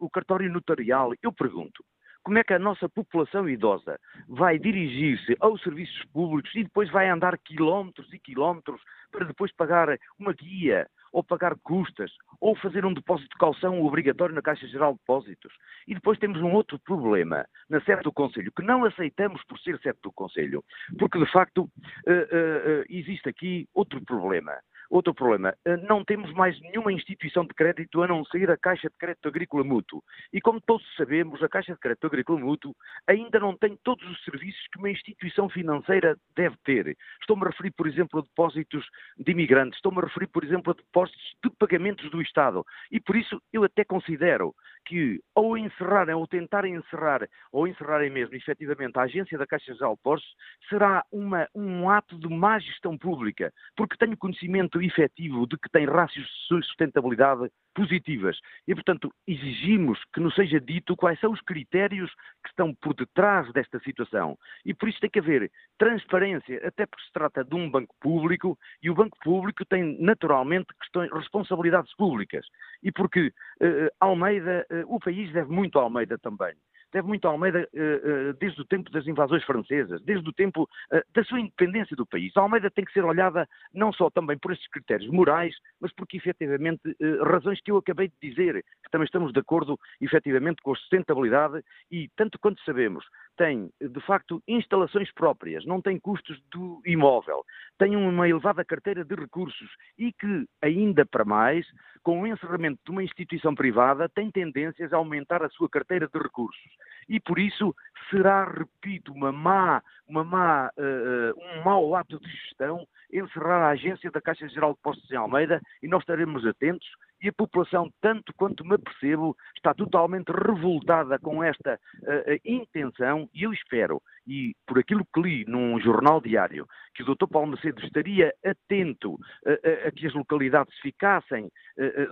[0.00, 1.12] o cartório notarial.
[1.22, 1.84] Eu pergunto,
[2.22, 3.98] como é que a nossa população idosa
[4.28, 9.98] vai dirigir-se aos serviços públicos e depois vai andar quilómetros e quilómetros para depois pagar
[10.18, 12.10] uma guia, ou pagar custas,
[12.40, 15.52] ou fazer um depósito de calção obrigatório na Caixa Geral de Depósitos.
[15.86, 19.78] E depois temos um outro problema na sede do Conselho, que não aceitamos por ser
[19.80, 20.64] sede do Conselho,
[20.98, 24.52] porque de facto uh, uh, existe aqui outro problema.
[24.92, 28.90] Outro problema, eh, não temos mais nenhuma instituição de crédito a não ser a Caixa
[28.90, 30.04] de Crédito Agrícola Mútuo.
[30.30, 32.76] E como todos sabemos, a Caixa de Crédito Agrícola Mútuo
[33.06, 36.94] ainda não tem todos os serviços que uma instituição financeira deve ter.
[37.22, 38.84] Estou-me a referir, por exemplo, a depósitos
[39.16, 42.62] de imigrantes, estou-me a referir, por exemplo, a depósitos de pagamentos do Estado.
[42.90, 48.34] E por isso eu até considero que, ao encerrarem, ou tentarem encerrar, ou encerrarem mesmo,
[48.34, 50.34] efetivamente, a agência da Caixa de Depósitos,
[50.68, 55.86] será uma, um ato de má gestão pública, porque tenho conhecimento efetivo de que tem
[55.86, 58.38] rácios de sustentabilidade positivas.
[58.66, 62.10] E, portanto, exigimos que nos seja dito quais são os critérios
[62.42, 64.36] que estão por detrás desta situação.
[64.64, 68.58] E por isso tem que haver transparência, até porque se trata de um banco público
[68.82, 72.46] e o banco público tem naturalmente questões, responsabilidades públicas.
[72.82, 76.54] E porque uh, Almeida, uh, o país deve muito a Almeida também
[76.92, 81.24] deve muito Almeida uh, desde o tempo das invasões francesas, desde o tempo uh, da
[81.24, 82.36] sua independência do país.
[82.36, 86.16] A Almeida tem que ser olhada não só também por estes critérios morais, mas porque
[86.16, 86.80] efetivamente
[87.22, 91.62] razões que eu acabei de dizer, que também estamos de acordo efetivamente com a sustentabilidade
[91.90, 93.04] e, tanto quanto sabemos,
[93.36, 97.44] tem, de facto, instalações próprias, não tem custos do imóvel,
[97.78, 101.66] tem uma elevada carteira de recursos e que, ainda para mais,
[102.02, 106.18] com o encerramento de uma instituição privada, tem tendências a aumentar a sua carteira de
[106.18, 106.62] recursos.
[107.08, 107.74] E por isso
[108.10, 114.10] será, repito, uma má, uma má, uh, um mau ato de gestão encerrar a agência
[114.10, 116.88] da Caixa Geral de Postos em Almeida e nós estaremos atentos
[117.22, 123.44] e a população, tanto quanto me apercebo, está totalmente revoltada com esta uh, intenção e
[123.44, 127.28] eu espero, e por aquilo que li num jornal diário, que o Dr.
[127.30, 131.48] Paulo Macedo estaria atento uh, uh, a que as localidades ficassem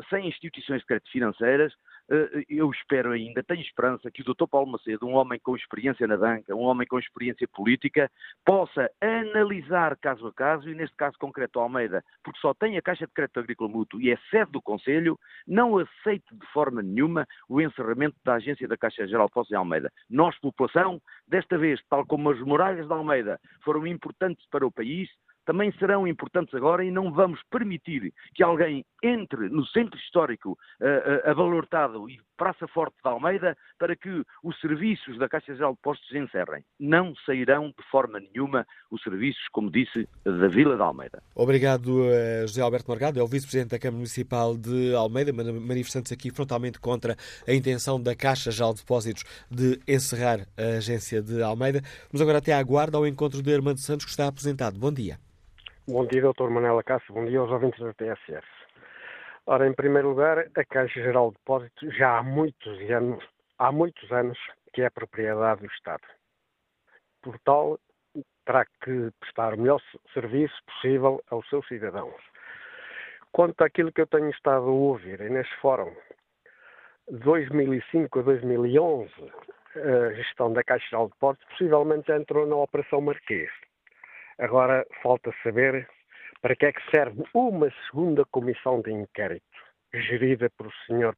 [0.09, 1.73] sem instituições de crédito financeiras,
[2.49, 4.47] eu espero ainda, tenho esperança que o Dr.
[4.51, 8.11] Paulo Macedo, um homem com experiência na banca, um homem com experiência política,
[8.45, 13.07] possa analisar caso a caso, e neste caso concreto Almeida, porque só tem a Caixa
[13.07, 17.61] de Crédito Agrícola Mútuo e é sede do Conselho, não aceite de forma nenhuma o
[17.61, 19.93] encerramento da agência da Caixa Geral de em Almeida.
[20.09, 25.09] Nós, população, desta vez, tal como as muralhas de Almeida foram importantes para o país,
[25.51, 30.85] também serão importantes agora e não vamos permitir que alguém entre no centro histórico uh,
[30.85, 35.81] uh, avalortado e Praça Forte de Almeida para que os serviços da Caixa Geral de
[35.83, 36.63] Postos encerrem.
[36.79, 41.21] Não sairão de forma nenhuma os serviços, como disse, da Vila de Almeida.
[41.35, 46.31] Obrigado, uh, José Alberto Morgado, é o Vice-Presidente da Câmara Municipal de Almeida, manifestando-se aqui
[46.31, 47.17] frontalmente contra
[47.49, 51.83] a intenção da Caixa Geral de Depósitos de encerrar a agência de Almeida.
[52.13, 54.79] Vamos agora até à Guarda, ao encontro de Armando Santos, que está apresentado.
[54.79, 55.19] Bom dia.
[55.93, 56.49] Bom dia, Dr.
[56.51, 57.13] Manela Cássio.
[57.13, 58.47] Bom dia aos ouvintes da TSF.
[59.45, 63.25] Ora, em primeiro lugar, a Caixa Geral de Depósitos já há muitos anos,
[63.59, 64.39] há muitos anos
[64.73, 66.05] que é propriedade do Estado.
[67.21, 67.77] Por tal,
[68.47, 69.83] terá que prestar o melhor
[70.15, 72.23] serviço possível aos seus cidadãos.
[73.33, 75.93] Quanto àquilo que eu tenho estado a ouvir neste fórum,
[77.11, 79.11] de 2005 a 2011,
[79.75, 83.51] a gestão da Caixa Geral de Depósitos possivelmente entrou na Operação Marquês.
[84.41, 85.87] Agora falta saber
[86.41, 89.45] para que é que serve uma segunda comissão de inquérito,
[89.93, 91.15] gerida por o senhor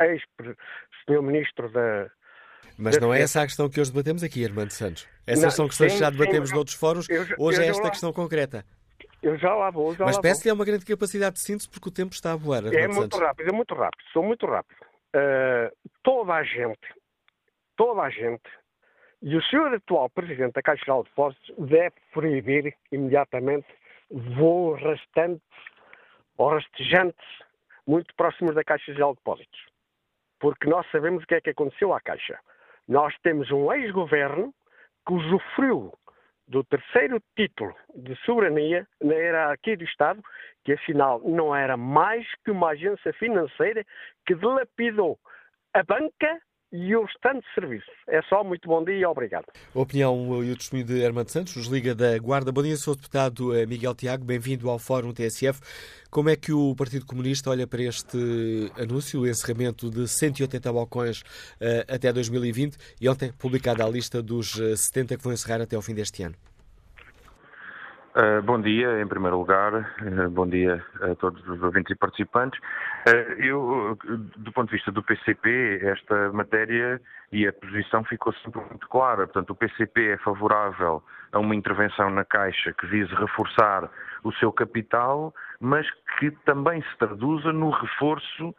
[0.00, 2.10] ex-senhor ministro da,
[2.76, 5.08] Mas não é essa a questão que hoje debatemos aqui, Armando Santos.
[5.24, 7.08] Essas não, são questões sim, que já debatemos sim, noutros fóruns.
[7.08, 8.64] Eu, hoje eu é esta questão concreta.
[9.22, 9.94] Eu já lá vou.
[9.94, 12.36] Já Mas parece que é uma grande capacidade de síntese porque o tempo está a
[12.36, 12.58] voar.
[12.58, 13.20] Armando é muito Santos.
[13.20, 14.02] rápido, é muito rápido.
[14.12, 14.78] Sou muito rápido.
[15.14, 15.70] Uh,
[16.02, 16.88] toda a gente,
[17.76, 18.42] toda a gente,
[19.24, 23.66] e o senhor atual presidente da Caixa Geral de Depósitos deve proibir imediatamente
[24.10, 25.42] voos restantes
[26.36, 27.26] ou rastejantes
[27.86, 29.60] muito próximos da Caixa Geral de Depósitos.
[30.38, 32.38] Porque nós sabemos o que é que aconteceu à Caixa.
[32.86, 34.54] Nós temos um ex-governo
[35.06, 35.90] que usufruiu
[36.46, 40.22] do terceiro título de soberania na hierarquia do Estado,
[40.62, 43.86] que afinal não era mais que uma agência financeira
[44.26, 45.18] que dilapidou
[45.72, 46.42] a banca
[46.76, 47.94] e o restante de serviços.
[48.08, 49.44] É só, muito bom dia e obrigado.
[49.72, 52.50] A opinião e o testemunho de Hermano Santos, nos Liga da Guarda.
[52.50, 55.60] Bom dia, o deputado eh, Miguel Tiago, bem-vindo ao Fórum TSF.
[56.10, 58.18] Como é que o Partido Comunista olha para este
[58.76, 64.54] anúncio, o encerramento de 180 balcões uh, até 2020 e ontem publicada a lista dos
[64.76, 66.34] 70 eh, que vão encerrar até ao fim deste ano?
[68.16, 72.60] Uh, bom dia, em primeiro lugar, uh, bom dia a todos os ouvintes e participantes.
[73.08, 73.98] Uh, eu,
[74.36, 77.00] do ponto de vista do PCP, esta matéria
[77.32, 79.26] e a posição ficou sempre muito clara.
[79.26, 81.02] Portanto, o PCP é favorável
[81.32, 83.90] a uma intervenção na Caixa que vise reforçar
[84.22, 85.84] o seu capital, mas
[86.20, 88.54] que também se traduza no reforço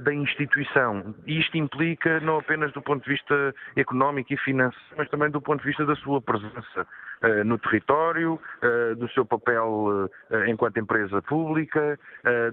[0.00, 1.14] da instituição.
[1.26, 5.40] E isto implica não apenas do ponto de vista económico e financeiro, mas também do
[5.40, 6.86] ponto de vista da sua presença
[7.22, 10.10] uh, no território, uh, do seu papel
[10.46, 11.98] enquanto empresa pública,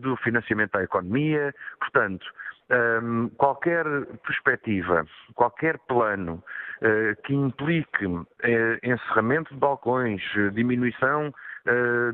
[0.01, 1.53] do financiamento à economia.
[1.79, 2.25] Portanto,
[3.03, 3.85] um, qualquer
[4.25, 6.43] perspectiva, qualquer plano
[7.23, 8.05] que implique
[8.83, 10.21] encerramento de balcões,
[10.53, 11.33] diminuição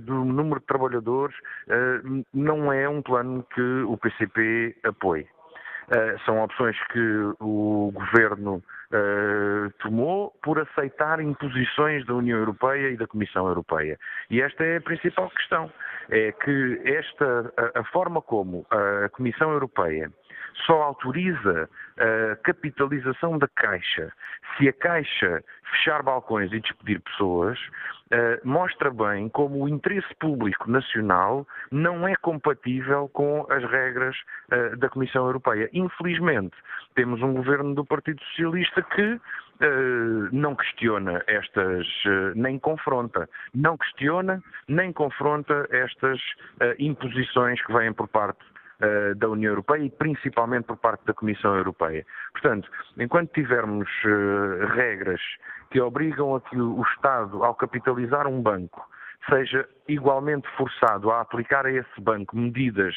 [0.02, 1.36] do número de trabalhadores,
[1.68, 5.28] uh, não é um plano que o PCP apoie.
[5.88, 8.62] Uh, são opções que o governo
[9.80, 14.00] tomou por aceitar imposições da União Europeia e da Comissão Europeia.
[14.30, 15.70] E esta é a principal questão.
[16.10, 20.10] É que esta, a forma como a Comissão Europeia
[20.66, 24.12] só autoriza a capitalização da Caixa
[24.58, 30.70] se a Caixa fechar balcões e despedir pessoas, uh, mostra bem como o interesse público
[30.70, 34.16] nacional não é compatível com as regras
[34.52, 35.70] uh, da Comissão Europeia.
[35.74, 36.56] Infelizmente,
[36.96, 39.20] temos um governo do Partido Socialista que
[39.60, 41.88] Uh, não questiona estas,
[42.36, 46.22] nem confronta, não questiona nem confronta estas
[46.78, 48.38] imposições que vêm por parte
[48.82, 52.06] uh, da União Europeia e principalmente por parte da Comissão Europeia.
[52.32, 55.22] Portanto, enquanto tivermos uh, regras
[55.72, 58.88] que obrigam a que o Estado, ao capitalizar um banco,
[59.30, 62.96] seja igualmente forçado a aplicar a esse banco medidas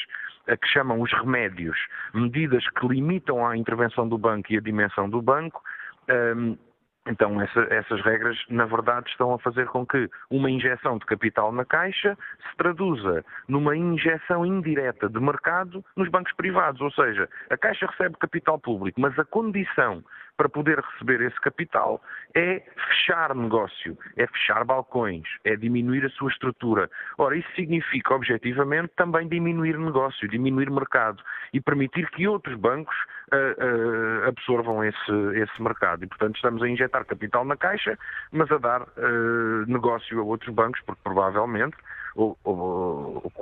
[0.48, 1.76] a que chamam os remédios,
[2.14, 5.62] medidas que limitam a intervenção do banco e a dimensão do banco,
[6.08, 6.56] ehm,
[7.10, 11.50] então, essa, essas regras, na verdade, estão a fazer com que uma injeção de capital
[11.50, 12.16] na Caixa
[12.48, 16.80] se traduza numa injeção indireta de mercado nos bancos privados.
[16.80, 20.04] Ou seja, a Caixa recebe capital público, mas a condição
[20.40, 22.00] para poder receber esse capital
[22.34, 26.88] é fechar negócio, é fechar balcões, é diminuir a sua estrutura.
[27.18, 31.22] Ora, isso significa, objetivamente, também diminuir negócio, diminuir mercado
[31.52, 32.96] e permitir que outros bancos
[33.34, 36.04] uh, uh, absorvam esse, esse mercado.
[36.04, 37.98] E, portanto, estamos a injetar capital na Caixa,
[38.32, 41.76] mas a dar uh, negócio a outros bancos, porque provavelmente,
[42.16, 43.32] ou, ou, ou,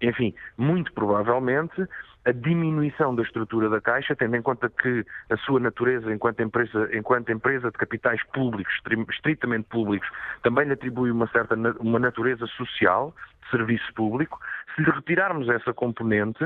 [0.00, 1.86] enfim, muito provavelmente,
[2.26, 6.90] a diminuição da estrutura da Caixa, tendo em conta que a sua natureza enquanto empresa,
[6.92, 8.74] enquanto empresa de capitais públicos,
[9.10, 10.08] estritamente públicos,
[10.42, 13.14] também lhe atribui uma certa uma natureza social,
[13.44, 14.40] de serviço público,
[14.74, 16.44] se lhe retirarmos essa componente,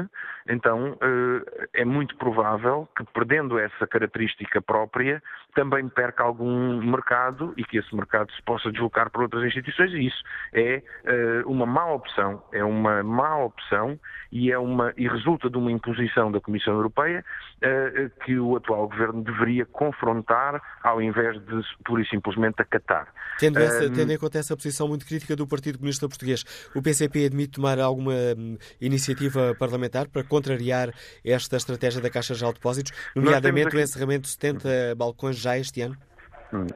[0.49, 5.23] então eh, é muito provável que, perdendo essa característica própria,
[5.55, 10.07] também perca algum mercado e que esse mercado se possa deslocar para outras instituições, e
[10.07, 10.23] isso
[10.53, 13.99] é eh, uma má opção, é uma má opção
[14.31, 17.25] e, é uma, e resulta de uma imposição da Comissão Europeia
[17.63, 23.09] eh, que o atual governo deveria confrontar ao invés de pura e simplesmente acatar.
[23.39, 26.45] Tendo, essa, tendo em conta essa posição muito crítica do Partido Comunista Português,
[26.75, 30.91] o PCP admite tomar alguma hum, iniciativa parlamentar para contrariar
[31.25, 33.77] esta estratégia da Caixa de Depósitos, nomeadamente aqui...
[33.77, 35.97] o encerramento de 70 balcões já este ano?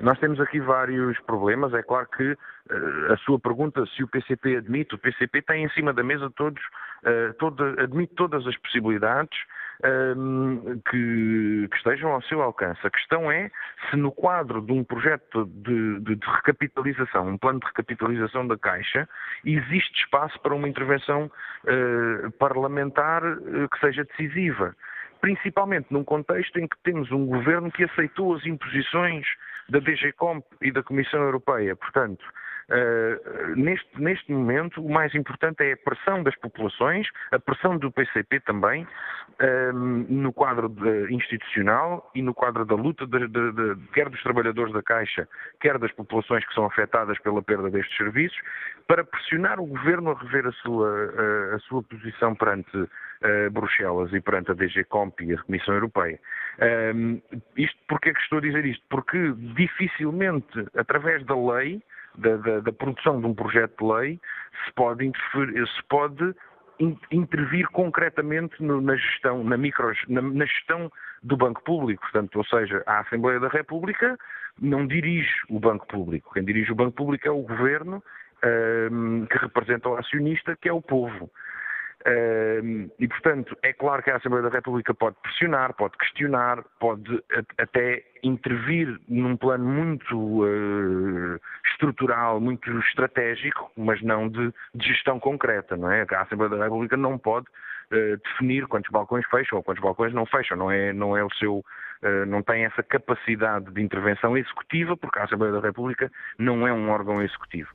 [0.00, 1.74] Nós temos aqui vários problemas.
[1.74, 2.36] É claro que
[3.10, 6.62] a sua pergunta se o PCP admite, o PCP tem em cima da mesa todos,
[7.38, 9.38] toda, admite todas as possibilidades
[10.16, 12.80] um, que, que, estejam ao seu alcance.
[12.86, 13.50] A questão é
[13.90, 18.56] se no quadro de um projeto de, de, de, recapitalização, um plano de recapitalização da
[18.56, 19.08] Caixa,
[19.44, 21.30] existe espaço para uma intervenção
[21.64, 23.22] uh, parlamentar
[23.70, 24.74] que seja decisiva
[25.20, 29.26] principalmente num contexto em que temos um governo que aceitou as imposições
[29.70, 31.74] da DGCOMP e da Comissão Europeia.
[31.74, 32.22] Portanto,
[32.68, 37.92] Uh, neste, neste momento, o mais importante é a pressão das populações, a pressão do
[37.92, 44.08] PCP também, uh, no quadro de, institucional e no quadro da luta, de, de, quer
[44.08, 45.28] dos trabalhadores da Caixa,
[45.60, 48.38] quer das populações que são afetadas pela perda destes serviços,
[48.86, 52.88] para pressionar o governo a rever a sua, uh, a sua posição perante
[53.52, 56.20] Bruxelas e perante a DG Comp e a Comissão Europeia.
[57.56, 58.84] isto, porque é que estou a dizer isto?
[58.90, 61.80] Porque dificilmente, através da lei,
[62.16, 64.20] da, da, da, produção de um projeto de lei
[64.64, 66.34] se pode, se pode
[67.10, 70.90] intervir concretamente no, na gestão, na, micro, na, na, gestão
[71.22, 72.02] do Banco Público.
[72.02, 74.18] Portanto, ou seja, a Assembleia da República
[74.60, 76.32] não dirige o Banco Público.
[76.34, 78.02] Quem dirige o Banco Público é o Governo,
[78.90, 81.30] um, que representa o acionista, que é o povo
[82.98, 87.22] e, portanto, é claro que a Assembleia da República pode pressionar, pode questionar, pode
[87.56, 91.40] até intervir num plano muito uh,
[91.72, 96.06] estrutural, muito estratégico, mas não de, de, gestão concreta, não é?
[96.10, 100.26] A Assembleia da República não pode uh, definir quantos balcões fecham ou quantos balcões não
[100.26, 104.96] fecham, não é, não é o seu, uh, não tem essa capacidade de intervenção executiva,
[104.96, 107.70] porque a Assembleia da República não é um órgão executivo.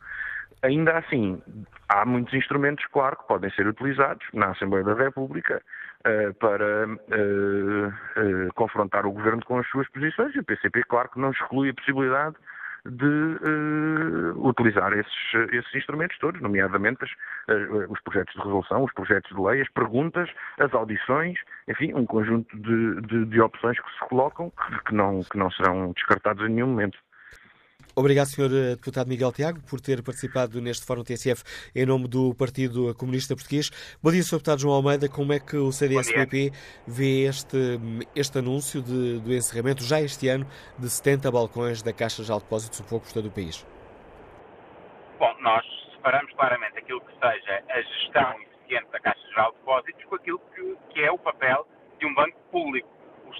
[0.61, 1.41] Ainda assim,
[1.87, 5.61] há muitos instrumentos, claro, que podem ser utilizados na Assembleia da República
[6.01, 11.09] uh, para uh, uh, confrontar o Governo com as suas posições e o PCP, claro,
[11.09, 12.35] que não exclui a possibilidade
[12.85, 15.13] de utilizar esses,
[15.51, 17.11] esses, instrumentos todos, nomeadamente as,
[17.89, 21.37] os projetos de resolução, os projetos de lei, as perguntas, as audições,
[21.67, 24.49] enfim, um conjunto de, de, de opções que se colocam
[24.87, 26.97] que não, que não serão descartados em nenhum momento.
[27.99, 28.49] Obrigado, Sr.
[28.53, 31.43] Eh, Deputado Miguel Tiago, por ter participado neste Fórum TSF
[31.75, 33.69] em nome do Partido Comunista Português.
[34.01, 34.37] Bom dia, Sr.
[34.37, 35.09] Deputado João Almeida.
[35.09, 36.51] Como é que o CDS-PP
[36.87, 37.77] vê este,
[38.15, 40.47] este anúncio de, do encerramento, já este ano,
[40.77, 43.67] de 70 balcões da Caixa de Depósitos, um pouco por todo o país?
[45.19, 50.05] Bom, nós separamos claramente aquilo que seja a gestão eficiente da Caixa Geral de Depósitos
[50.05, 51.67] com aquilo que, que é o papel
[51.99, 52.87] de um banco público.
[53.25, 53.31] O,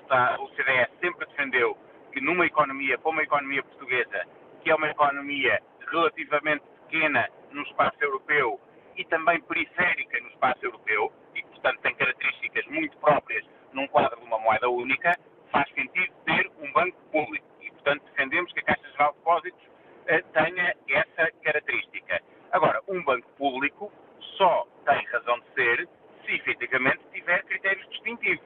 [0.44, 1.78] o CDS sempre defendeu
[2.12, 4.26] que numa economia, como a economia portuguesa,
[4.62, 5.62] que é uma economia
[5.92, 8.60] relativamente pequena no espaço europeu
[8.96, 14.26] e também periférica no espaço europeu, e portanto, tem características muito próprias num quadro de
[14.26, 15.18] uma moeda única,
[15.52, 17.46] faz sentido ter um banco público.
[17.62, 19.62] E, portanto, defendemos que a Caixa Geral de Depósitos
[20.08, 22.22] eh, tenha essa característica.
[22.52, 23.92] Agora, um banco público
[24.38, 25.88] só tem razão de ser
[26.26, 28.46] se efetivamente tiver critérios distintivos.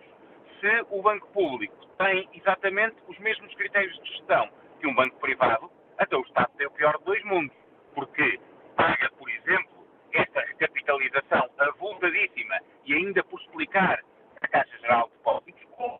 [0.60, 4.50] Se o banco público tem exatamente os mesmos critérios de gestão
[4.80, 7.56] que um banco privado, até o Estado tem o pior de dois mundos,
[7.94, 8.40] porque
[8.76, 14.00] paga, por exemplo, esta recapitalização avultadíssima e ainda por explicar
[14.42, 16.00] a Caixa Geral de Depósitos com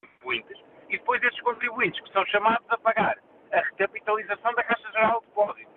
[0.00, 0.58] contribuintes,
[0.88, 3.18] e depois esses contribuintes que são chamados a pagar
[3.52, 5.72] a recapitalização da Caixa Geral de Depósitos,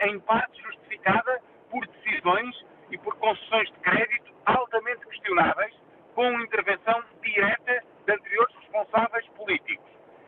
[0.00, 1.40] em parte justificada
[1.70, 5.74] por decisões e por concessões de crédito altamente questionáveis,
[6.14, 9.86] com intervenção direta de anteriores responsáveis políticos.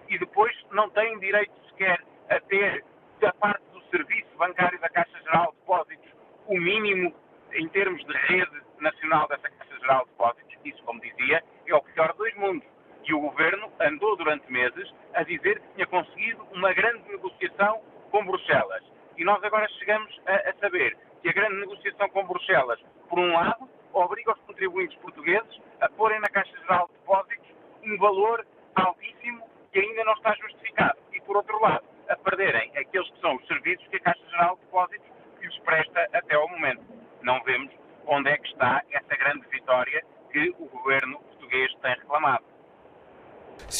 [0.08, 2.84] E depois não têm direito sequer a ter,
[3.20, 6.10] da parte do Serviço Bancário da Caixa Geral de Depósitos,
[6.46, 7.14] o mínimo
[7.52, 10.58] em termos de rede nacional dessa Caixa Geral de Depósitos.
[10.64, 12.68] Isso, como dizia, é o pior dos mundos.
[13.04, 18.24] E o governo andou durante meses a dizer que tinha conseguido uma grande negociação com
[18.24, 18.84] Bruxelas.
[19.16, 23.32] E nós agora chegamos a, a saber que a grande negociação com Bruxelas, por um
[23.32, 27.48] lado, obriga os contribuintes portugueses a porem na Caixa Geral de Depósitos
[27.82, 29.42] um valor altíssimo
[29.72, 30.98] que ainda não está justificado.
[31.12, 34.56] E, por outro lado, a perderem aqueles que são os serviços que a Caixa Geral
[34.56, 36.82] de Depósitos lhes presta até ao momento.
[37.22, 37.72] Não vemos
[38.06, 42.44] onde é que está essa grande vitória que o governo português tem reclamado.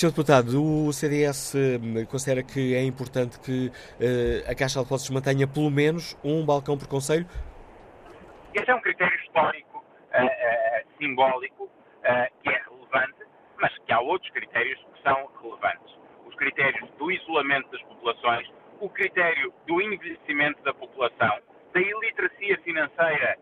[0.01, 0.13] Sr.
[0.13, 5.47] Deputado, o CDS hum, considera que é importante que uh, a Caixa de Depósitos mantenha
[5.47, 7.27] pelo menos um balcão por Conselho?
[8.55, 11.69] Esse é um critério histórico, uh, uh, simbólico,
[12.43, 13.27] que é relevante,
[13.61, 16.01] mas que há outros critérios que são relevantes
[16.39, 18.51] critérios do isolamento das populações,
[18.81, 21.39] o critério do envelhecimento da população,
[21.75, 23.37] da iliteracia financeira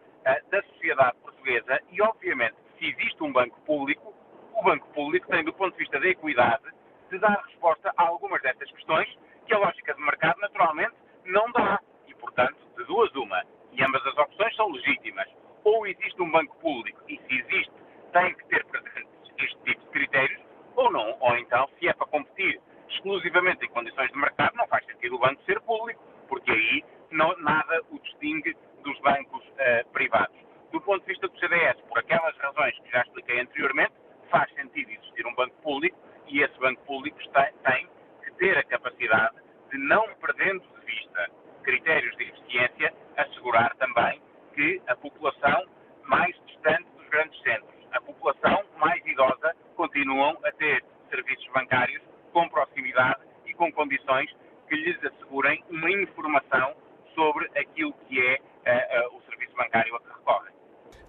[0.50, 4.12] da sociedade portuguesa e, obviamente, se existe um banco público,
[4.58, 6.64] o banco público tem, do ponto de vista da equidade,
[7.10, 9.08] de dar resposta a algumas destas questões
[9.46, 10.94] que a lógica de mercado, naturalmente,
[11.24, 11.80] não dá.
[12.06, 13.42] E, portanto, de duas uma.
[13.72, 15.28] E ambas as opções são legítimas.
[15.64, 17.72] Ou existe um banco público, e se existe,
[18.12, 20.40] tem que ter presentes este tipo de critérios,
[20.74, 21.16] ou não.
[21.20, 25.18] Ou então, se é para competir exclusivamente em condições de mercado, não faz sentido o
[25.18, 30.36] banco ser público, porque aí não, nada o distingue dos bancos uh, privados.
[30.72, 33.92] Do ponto de vista do CDS, por aquelas razões que já expliquei anteriormente,
[34.30, 37.88] faz sentido existir um banco público e esse banco público está, tem
[38.24, 39.36] que ter a capacidade
[39.70, 41.30] de, não perdendo de vista
[41.62, 44.20] critérios de eficiência, assegurar também
[44.54, 45.66] que a população
[46.04, 52.02] mais distante dos grandes centros, a população mais idosa, continuam a ter serviços bancários
[52.32, 54.30] com proximidade e com condições
[54.68, 56.74] que lhes assegurem uma informação
[57.14, 60.57] sobre aquilo que é uh, uh, o serviço bancário a que recorrem.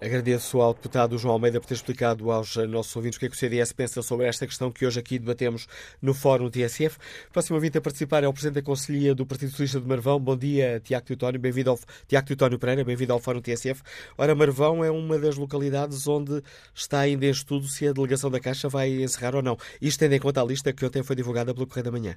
[0.01, 3.35] Agradeço ao deputado João Almeida por ter explicado aos nossos ouvintes o que é que
[3.35, 5.67] o CDS pensa sobre esta questão que hoje aqui debatemos
[6.01, 6.97] no Fórum TSF.
[7.33, 10.17] Próximo ouvinte a participar é o Presidente da Conselhia do Partido Socialista de Marvão.
[10.17, 11.37] Bom dia, Tiago Teutónio.
[11.37, 13.81] Bem-vindo ao, Tiago Teutónio Pereira, bem-vindo ao Fórum TSF.
[14.17, 16.41] Ora, Marvão é uma das localidades onde
[16.73, 19.57] está ainda em estudo se a delegação da Caixa vai encerrar ou não.
[19.81, 22.15] Isto tendo em conta a lista que ontem foi divulgada pelo Correio da Manhã.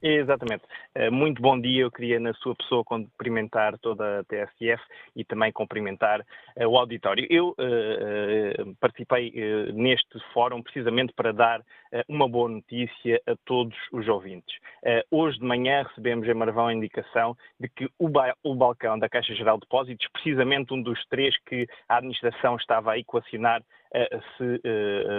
[0.00, 0.62] Exatamente.
[0.94, 1.82] Eh, muito bom dia.
[1.82, 4.80] Eu queria, na sua pessoa, cumprimentar toda a TSF
[5.16, 7.26] e também cumprimentar uh, o auditório.
[7.28, 11.62] Eu uh, participei uh, neste fórum precisamente para dar
[12.06, 14.54] uma boa notícia a todos os ouvintes.
[15.10, 19.08] hoje de manhã recebemos em Marvão a indicação de que o, ba o balcão da
[19.08, 23.62] Caixa Geral de Depósitos, precisamente um dos três que a administração estava a equacionar,
[24.36, 24.60] se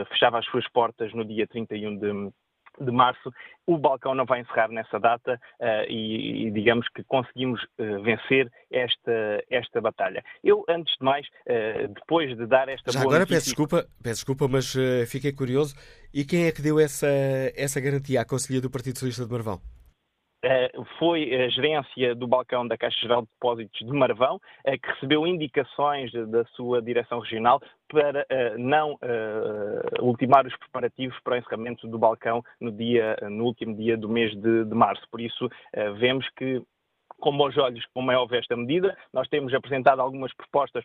[0.09, 2.31] fechava as suas portas no dia 31 de
[2.79, 3.31] de março,
[3.67, 8.51] o balcão não vai encerrar nessa data uh, e, e, digamos que conseguimos uh, vencer
[8.71, 10.23] esta, esta batalha.
[10.43, 13.35] Eu, antes de mais, uh, depois de dar esta Já agora notícia...
[13.35, 14.73] peço desculpa, peço desculpa, mas
[15.07, 15.75] fiquei curioso.
[16.13, 17.07] E quem é que deu essa,
[17.55, 19.61] essa garantia à Conselhia do Partido Socialista de Marvão?
[20.45, 25.27] Uh, foi a gerência do balcão da Caixa Geral de Depósitos de Marvão, que recebeu
[25.27, 28.97] indicações da sua direção regional para uh, não
[30.01, 34.31] ultimar os preparativos para o encerramento do balcão no, dia, no último dia do mês
[34.35, 35.03] de, de março.
[35.11, 35.49] Por isso,
[35.97, 36.61] vemos que
[37.19, 38.97] com bons olhos, como é óbvio esta medida.
[39.13, 40.83] Nós temos apresentado algumas propostas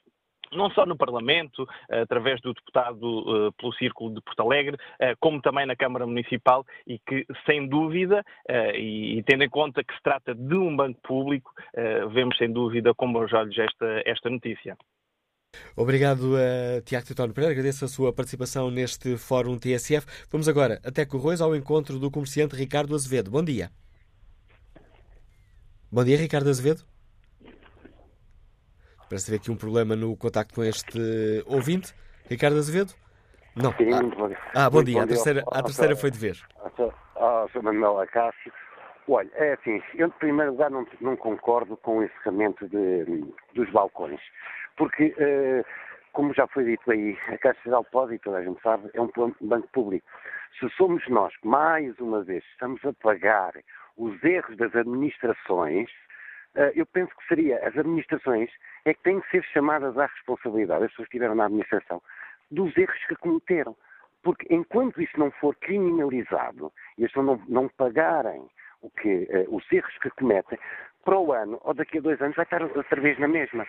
[0.54, 5.40] não só no Parlamento, através do deputado uh, pelo Círculo de Porto Alegre, uh, como
[5.40, 10.02] também na Câmara Municipal, e que, sem dúvida, uh, e, tendo em conta que se
[10.02, 11.52] trata de um banco público,
[12.12, 14.76] vemos sem dúvida com bons olhos esta, esta notícia.
[15.76, 20.06] Obrigado a Tiago Teutónio Pereira, agradeço a sua participação neste Fórum TSF.
[20.30, 23.30] Vamos agora até Corroios ao encontro do comerciante Ricardo Azevedo.
[23.30, 23.70] Bom dia.
[25.90, 26.93] Bom dia, Ricardo Azevedo.
[29.08, 30.98] Parece haver aqui um problema no contacto com este
[31.46, 31.94] ouvinte.
[32.28, 32.94] Ricardo Azevedo?
[33.54, 33.72] Não.
[33.74, 34.38] Sim, ah, muito bom dia.
[34.54, 35.02] Ah, bom muito dia.
[35.02, 36.36] a terceira, a terceira foi de ver.
[37.16, 37.62] Ah, Sr.
[37.62, 38.52] Manuel Acácio.
[39.06, 43.04] Olha, é assim, eu, em primeiro lugar, não, não concordo com o encerramento de,
[43.54, 44.20] dos balcões.
[44.76, 45.62] Porque, eh,
[46.12, 49.10] como já foi dito aí, a Caixa de Depósito, toda a gente sabe, é um
[49.42, 50.06] banco público.
[50.58, 53.52] Se somos nós mais uma vez, estamos a pagar
[53.96, 55.90] os erros das administrações,
[56.74, 58.50] eu penso que seria as administrações
[58.84, 62.00] é que têm que ser chamadas à responsabilidade, as pessoas que estiveram na administração,
[62.50, 63.76] dos erros que cometeram.
[64.22, 68.48] Porque enquanto isso não for criminalizado e as pessoas não, não pagarem
[68.80, 70.58] o que, uh, os erros que cometem,
[71.04, 73.66] para o ano ou daqui a dois anos vai estar outra vez na mesma.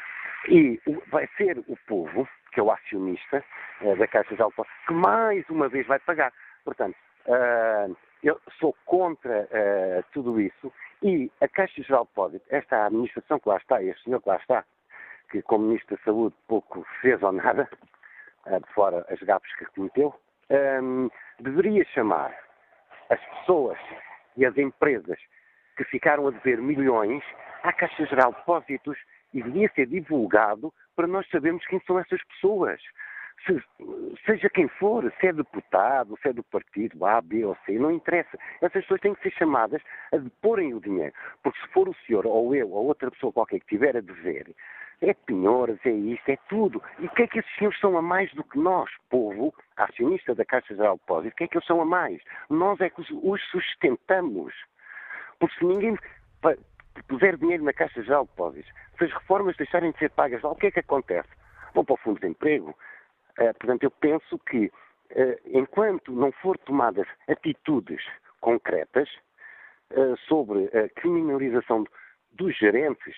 [0.48, 3.44] E vai ser o povo, que é o acionista
[3.82, 6.32] uh, da Caixa de Alto, que mais uma vez vai pagar.
[6.64, 6.96] Portanto,
[7.26, 9.48] uh, eu sou contra
[10.12, 14.22] tudo isso e a Caixa Geral de Depósito, esta administração que lá está, este senhor
[14.22, 14.66] que lá está,
[15.30, 17.70] que como Ministro da Saúde pouco fez ou nada,
[18.46, 20.14] eh, de fora as gapes que cometeu,
[20.50, 21.10] um, ehm,
[21.40, 22.36] deveria chamar
[23.10, 23.78] as pessoas
[24.38, 25.20] e as empresas
[25.78, 27.24] que ficaram a dever milhões
[27.64, 28.98] à Caixa Geral de Depósitos
[29.34, 32.82] e devia ser divulgado para nós sabermos quem são essas pessoas.
[33.46, 33.62] Se,
[34.26, 37.92] seja quem for, se é deputado, se é do partido A, B ou C, não
[37.92, 38.38] interessa.
[38.62, 39.82] Essas pessoas têm que ser chamadas
[40.12, 41.14] a deporem o dinheiro.
[41.44, 44.56] Porque se for o senhor ou eu ou outra pessoa qualquer que tiver a dever,
[45.02, 46.82] é penhoras, é isto, é tudo.
[47.00, 50.34] E o que é que esses senhores são a mais do que nós, povo, acionista
[50.34, 51.34] da Caixa Geral de Depósitos?
[51.34, 52.22] O que é que eles são a mais?
[52.50, 54.54] Nós é que os sustentamos.
[55.40, 55.98] Porque se ninguém
[57.08, 60.52] puser dinheiro na Caixa Geral de Depósitos, se as reformas deixarem de ser pagas lá,
[60.52, 61.30] o que é que acontece?
[61.74, 62.76] Vão para o Fundo de Emprego.
[63.40, 64.66] Uh, portanto, eu penso que,
[65.12, 68.02] uh, enquanto não for tomadas atitudes
[68.42, 69.10] concretas
[69.92, 71.86] uh, sobre a criminalização
[72.32, 73.16] dos gerentes,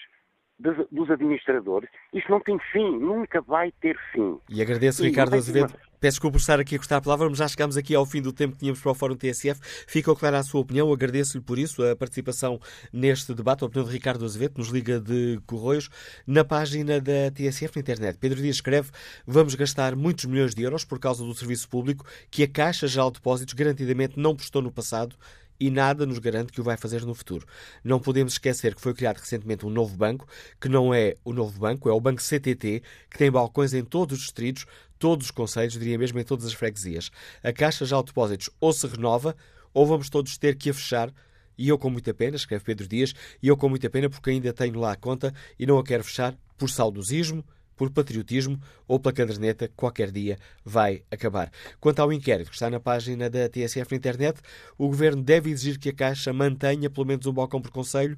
[0.59, 4.39] dos administradores, isto não tem fim, nunca vai ter fim.
[4.49, 5.73] E agradeço, e Ricardo Azevedo.
[5.99, 8.21] Peço desculpa por estar aqui a cortar a palavra, mas já chegámos aqui ao fim
[8.21, 9.59] do tempo que tínhamos para o Fórum TSF.
[9.87, 12.61] Fica clara a sua opinião, agradeço-lhe por isso, a participação
[12.93, 15.89] neste debate, a opinião de Ricardo Azevedo, que nos liga de Corroios,
[16.27, 18.17] na página da TSF na internet.
[18.19, 18.91] Pedro Dias escreve:
[19.25, 23.09] Vamos gastar muitos milhões de euros por causa do serviço público que a Caixa Geral
[23.09, 25.15] de Depósitos garantidamente não prestou no passado
[25.59, 27.45] e nada nos garante que o vai fazer no futuro.
[27.83, 30.27] Não podemos esquecer que foi criado recentemente um novo banco,
[30.59, 34.17] que não é o novo banco, é o Banco CTT, que tem balcões em todos
[34.17, 34.65] os distritos,
[34.99, 37.11] todos os conselhos, diria mesmo em todas as freguesias.
[37.43, 39.35] A Caixa de Depósitos ou se renova,
[39.73, 41.13] ou vamos todos ter que a fechar
[41.57, 44.53] e eu com muita pena, escreve Pedro Dias, e eu com muita pena porque ainda
[44.53, 47.43] tenho lá a conta e não a quero fechar por saudosismo,
[47.77, 51.51] por patriotismo ou pela caderneta, qualquer dia vai acabar.
[51.79, 54.41] Quanto ao inquérito que está na página da TSF na internet,
[54.77, 58.17] o Governo deve exigir que a Caixa mantenha pelo menos um balcão por conselho.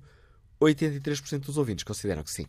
[0.61, 2.47] 83% dos ouvintes consideram que sim.